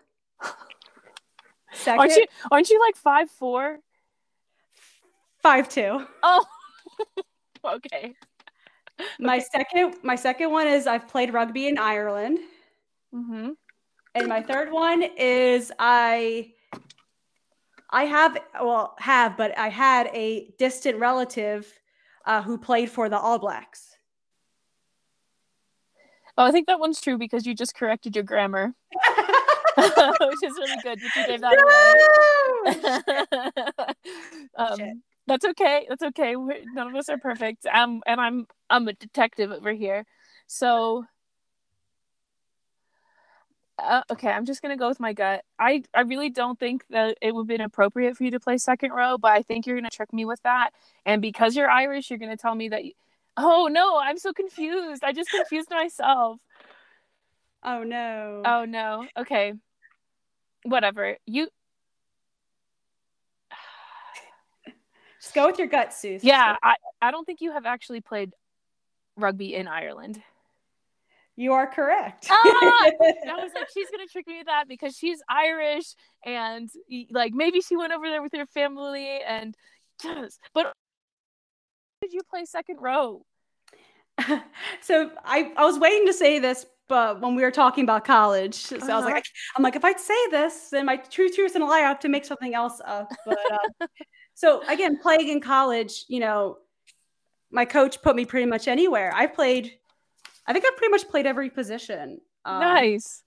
[1.73, 3.79] Second aren't you aren't you like five four
[5.41, 6.05] five two.
[6.23, 6.45] oh
[7.65, 8.15] okay.
[9.19, 12.39] My second my second one is I've played rugby in Ireland.
[13.13, 13.49] Mm-hmm.
[14.15, 16.53] And my third one is I
[17.89, 21.71] I have well have but I had a distant relative
[22.25, 23.92] uh, who played for the All Blacks.
[26.37, 28.73] Oh, I think that one's true because you just corrected your grammar,
[29.77, 30.99] which is really good.
[30.99, 31.57] But you gave that
[32.65, 33.93] away.
[34.55, 35.85] Um, that's okay.
[35.89, 36.35] That's okay.
[36.35, 37.65] We're, none of us are perfect.
[37.65, 40.05] Um, and I'm I'm a detective over here,
[40.47, 41.05] so.
[43.79, 45.43] Uh, okay, I'm just gonna go with my gut.
[45.57, 48.57] I I really don't think that it would have been appropriate for you to play
[48.57, 50.71] second row, but I think you're gonna trick me with that.
[51.05, 52.85] And because you're Irish, you're gonna tell me that.
[52.85, 52.91] You...
[53.35, 55.03] Oh no, I'm so confused.
[55.03, 56.39] I just confused myself.
[57.63, 58.41] Oh no.
[58.45, 59.07] Oh no.
[59.17, 59.53] Okay.
[60.63, 61.17] Whatever.
[61.25, 61.47] You
[65.21, 66.19] Just go with your gut, Sue.
[66.21, 68.33] Yeah, I I don't think you have actually played
[69.15, 70.21] rugby in Ireland.
[71.35, 72.27] You are correct.
[72.29, 72.43] Ah!
[72.43, 72.91] I
[73.41, 76.69] was like, she's gonna trick me with that because she's Irish and
[77.09, 79.55] like maybe she went over there with her family and
[80.03, 80.73] yes, but
[82.03, 83.25] did you play second row?
[84.81, 88.55] so I, I was waiting to say this, but when we were talking about college,
[88.55, 89.05] so I was Uh-huh.
[89.05, 89.25] like,
[89.55, 91.99] I'm like, if I say this, then my true truth, and a lie, I have
[92.01, 93.09] to make something else up.
[93.25, 93.87] But uh,
[94.35, 96.57] so again, playing in college, you know,
[97.51, 99.11] my coach put me pretty much anywhere.
[99.15, 99.73] I played,
[100.45, 102.19] I think I pretty much played every position.
[102.45, 103.23] Um, nice.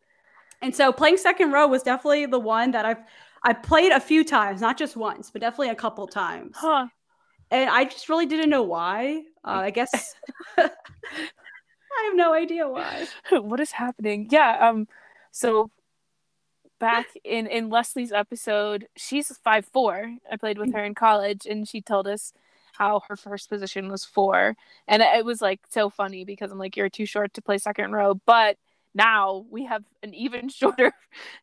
[0.63, 3.03] And so playing second row was definitely the one that I've
[3.45, 6.57] I played a few times, not just once, but definitely a couple times.
[6.57, 6.87] Huh.
[7.51, 9.23] And I just really didn't know why.
[9.45, 10.15] Uh, I guess
[10.59, 10.63] I
[12.05, 13.07] have no idea why.
[13.31, 14.29] what is happening?
[14.31, 14.89] Yeah, um
[15.31, 15.71] so
[16.79, 20.17] back in in Leslie's episode, she's five four.
[20.31, 22.33] I played with her in college and she told us
[22.75, 24.57] how her first position was four.
[24.87, 27.93] And it was like so funny because I'm like, you're too short to play second
[27.93, 28.15] row.
[28.27, 28.59] But
[28.95, 30.93] now we have an even shorter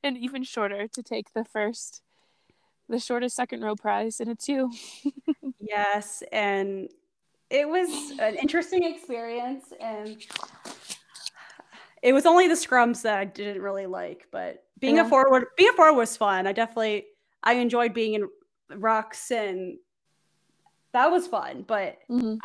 [0.04, 2.02] an even shorter to take the first
[2.90, 4.72] the shortest second row prize and it's you.
[5.78, 6.88] Yes, and
[7.50, 10.18] it was an interesting experience and
[12.04, 15.06] it was only the scrums that I didn't really like, but being Yeah.
[15.08, 16.46] a forward being a forward was fun.
[16.46, 17.08] I definitely
[17.44, 18.30] I enjoyed being in
[18.72, 19.80] rucks and
[20.92, 22.40] that was fun, but Mhm.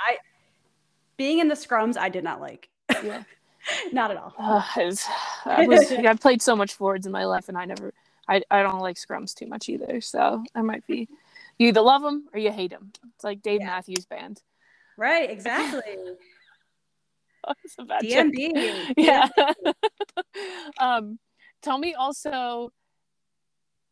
[1.18, 2.70] being in the scrums I did not like.
[3.04, 3.24] Yeah.
[3.92, 4.32] not at all.
[4.38, 5.06] Uh, it's-
[5.44, 7.92] I was I've played so much forwards in my life, and I never
[8.26, 10.00] I I don't like scrums too much either.
[10.00, 11.08] So I might be
[11.58, 12.92] you either love them or you hate them.
[13.14, 13.66] It's like Dave Yeah.
[13.66, 14.40] Matthews Band.
[14.96, 15.96] Right, exactly.
[17.46, 18.32] Oh, it's a bad joke.
[18.32, 18.94] DMB.
[18.96, 19.28] Yeah.
[20.80, 21.18] um,
[21.62, 22.70] tell me also,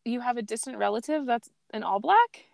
[0.05, 2.45] you have a distant relative that's an All Black.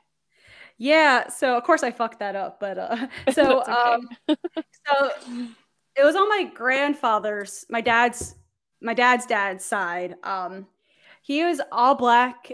[0.78, 3.72] Yeah, so of course I fucked that up, but uh so okay.
[3.72, 5.12] um so
[5.96, 8.36] it was on my grandfather's my dad's
[8.82, 10.16] my dad's dad's side.
[10.24, 10.68] Um
[11.22, 12.52] he was all black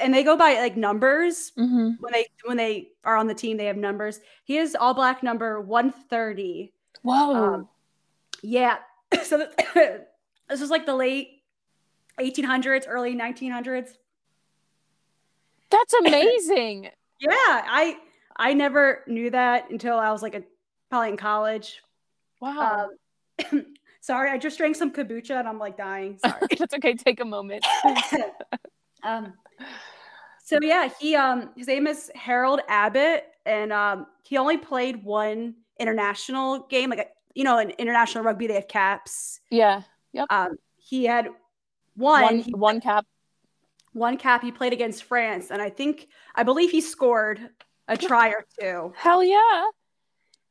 [0.00, 1.90] and they go by like numbers Mm-hmm.
[2.00, 4.20] when they when they are on the team they have numbers.
[4.44, 6.72] He is all black number 130.
[7.02, 7.34] Whoa.
[7.54, 7.68] Um,
[8.42, 8.78] Yeah.
[9.22, 9.38] So
[9.74, 11.42] this was like the late
[12.20, 13.90] 1800s, early 1900s.
[15.70, 16.90] that's amazing.
[17.20, 17.96] Yeah, I
[18.36, 20.42] I never knew that until I was like a,
[20.90, 21.80] probably in college.
[22.40, 22.90] wow.
[23.52, 23.66] Um,
[24.00, 26.18] sorry, I just drank some kombucha and I'm like dying.
[26.18, 26.46] Sorry.
[26.58, 26.94] that's okay.
[26.94, 27.64] Take a moment.
[29.02, 29.32] um,
[30.44, 35.54] so yeah, he um his name is Harold Abbott, and um he only played one
[35.78, 36.90] international game.
[36.90, 39.40] Like you know, in international rugby they have caps.
[39.50, 39.82] yeah.
[40.12, 40.26] Yep.
[40.30, 41.28] Um, he had
[41.94, 43.04] one One, he- one cap.
[43.92, 44.42] one cap.
[44.42, 47.50] He played against France, and I think I believe he scored
[47.88, 48.92] a try or two.
[48.96, 49.64] Hell yeah.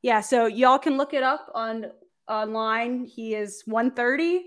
[0.04, 1.88] Yeah, so y'all can look it up on
[2.28, 3.06] online.
[3.06, 4.46] He is 130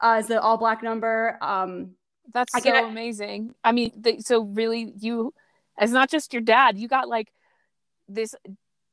[0.00, 1.38] uh, is the all black number.
[1.42, 1.95] Um,
[2.32, 3.54] That's I so get amazing.
[3.64, 5.32] I mean, so really, you,
[5.78, 6.78] it's not just your dad.
[6.78, 7.32] You got like
[8.08, 8.34] this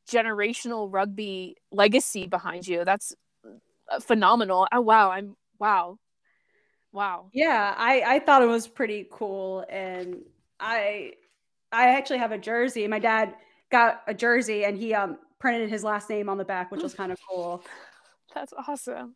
[0.09, 2.85] generational rugby legacy behind you.
[2.85, 3.13] That's
[3.91, 4.67] uh, phenomenal.
[4.71, 5.97] Oh wow, I'm wow,
[6.91, 7.29] wow.
[7.33, 10.21] yeah, I I thought it was pretty cool, and
[10.59, 11.13] I
[11.71, 12.87] I actually have a jersey.
[12.87, 13.35] My dad
[13.71, 16.93] got a jersey, and he um printed his last name on the back, which was
[17.01, 17.63] kind of cool.
[18.33, 19.15] That's awesome.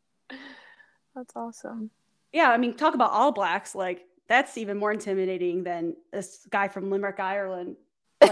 [1.16, 1.92] That's awesome.
[2.34, 3.74] Yeah, I mean, talk about all blacks.
[3.76, 7.78] Like that's even more intimidating than this guy from Limerick, Ireland.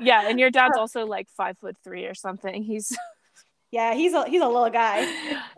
[0.00, 2.62] Yeah, and your dad's also like five foot three or something.
[2.62, 2.96] He's
[3.70, 5.04] yeah, he's a he's a little guy.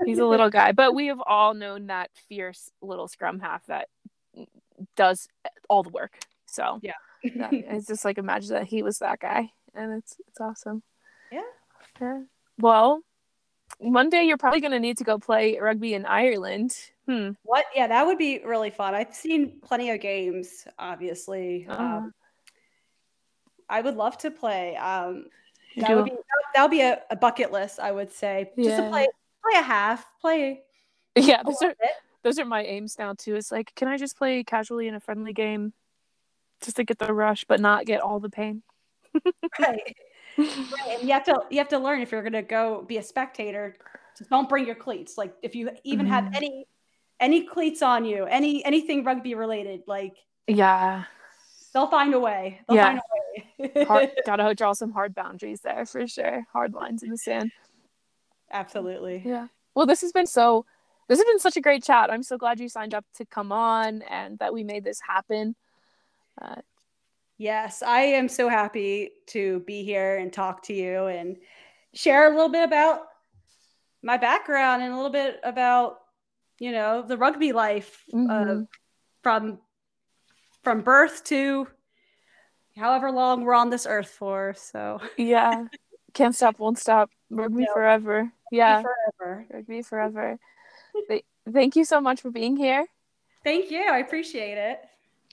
[0.05, 3.89] he's a little guy, but we have all known that fierce little scrum half that
[4.97, 5.29] does
[5.69, 6.19] all the work.
[6.47, 6.93] So Yeah.
[7.37, 10.83] that- it's just like imagine that he was that guy, and it's it's awesome.
[11.31, 11.41] Yeah.
[12.01, 12.23] Yeah.
[12.59, 13.01] Well,
[13.79, 16.75] one day you're probably going to need to go play rugby in Ireland.
[17.07, 17.31] Hmm.
[17.43, 17.67] What?
[17.75, 18.95] Yeah, that would be really fun.
[18.95, 21.67] I've seen plenty of games, obviously.
[21.69, 21.83] Uh-huh.
[21.83, 22.13] Um,
[23.69, 24.77] I would love to play.
[24.77, 25.27] Um,
[25.77, 26.13] that would be
[26.55, 28.51] that would be a, a bucket list, I would say.
[28.59, 29.07] Just to play
[29.43, 30.63] play a half, play
[31.17, 31.91] yeah, those are bit.
[32.23, 33.37] those are my aims now too.
[33.37, 35.73] It's like, can I just play casually in a friendly game,
[36.63, 38.63] just to get the rush, but not get all the pain?
[39.59, 39.97] Right.
[40.37, 40.99] right.
[40.99, 43.75] And you have to you have to learn if you're gonna go be a spectator,
[44.19, 45.17] just don't bring your cleats.
[45.17, 46.37] Like if you even have Mhm.
[46.37, 46.67] any
[47.21, 51.05] any cleats on you, any anything rugby related, like Yeah,
[51.73, 52.61] they'll find a way.
[52.69, 52.85] They'll Yeah.
[52.85, 53.85] find a way.
[53.85, 56.47] hard, gotta draw some hard boundaries there for sure.
[56.53, 57.51] Hard lines in the sand.
[58.51, 59.23] Absolutely.
[59.25, 59.49] Yeah.
[59.75, 60.65] Well, this has been so.
[61.09, 62.11] This has been such a great chat.
[62.11, 65.55] I'm so glad you signed up to come on and that we made this happen.
[66.41, 66.57] Uh,
[67.39, 71.37] Yes, I am so happy to be here and talk to you and
[71.93, 73.03] share a little bit about
[74.03, 75.99] my background and a little bit about,
[76.59, 78.69] you know, the rugby life uh, Mhm.
[79.23, 79.61] from
[80.63, 81.69] from birth to
[82.77, 84.55] however long we're on this earth for.
[84.57, 85.67] So yeah.
[86.15, 87.11] Can't stop, won't stop.
[87.31, 87.75] Rugby No.
[87.75, 88.33] forever.
[88.51, 88.83] Yeah.
[88.83, 89.47] forever.
[89.51, 90.39] Rugby forever.
[91.53, 92.87] Thank you so much for being here.
[93.45, 93.85] Thank you.
[93.91, 94.81] I appreciate it.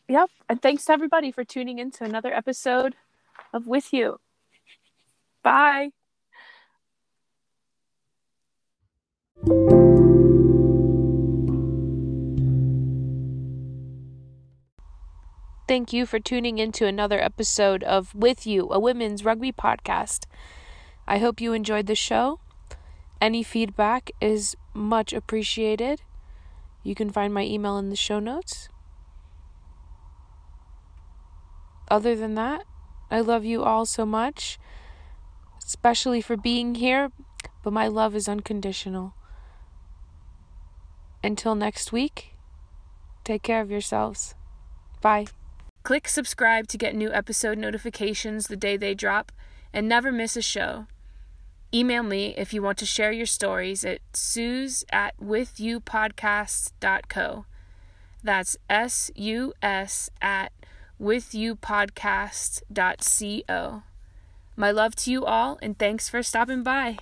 [0.09, 0.30] Yep.
[0.49, 2.95] And thanks to everybody for tuning in to another episode
[3.53, 4.19] of With You.
[5.41, 5.91] Bye.
[15.74, 20.26] Thank you for tuning in to another episode of With You, a women's rugby podcast.
[21.07, 22.39] I hope you enjoyed the show.
[23.19, 26.03] Any feedback is much appreciated.
[26.84, 28.69] You can find my email in the show notes.
[31.88, 32.65] Other than that,
[33.09, 34.59] I love you all so much,
[35.65, 37.11] especially for being here,
[37.63, 39.15] but my love is unconditional.
[41.24, 42.36] Until next week,
[43.24, 44.36] take care of yourselves.
[45.01, 45.26] Bye.
[45.84, 49.34] Click subscribe to get new episode notifications the day they drop
[49.73, 50.88] and never miss a show.
[51.73, 57.45] Email me if you want to share your stories at suze at withyoupodcasts.co.
[58.23, 60.53] That's S U S at
[61.01, 63.84] withyoupodcasts.co.
[64.55, 66.97] My love to you all, and thanks for stopping by.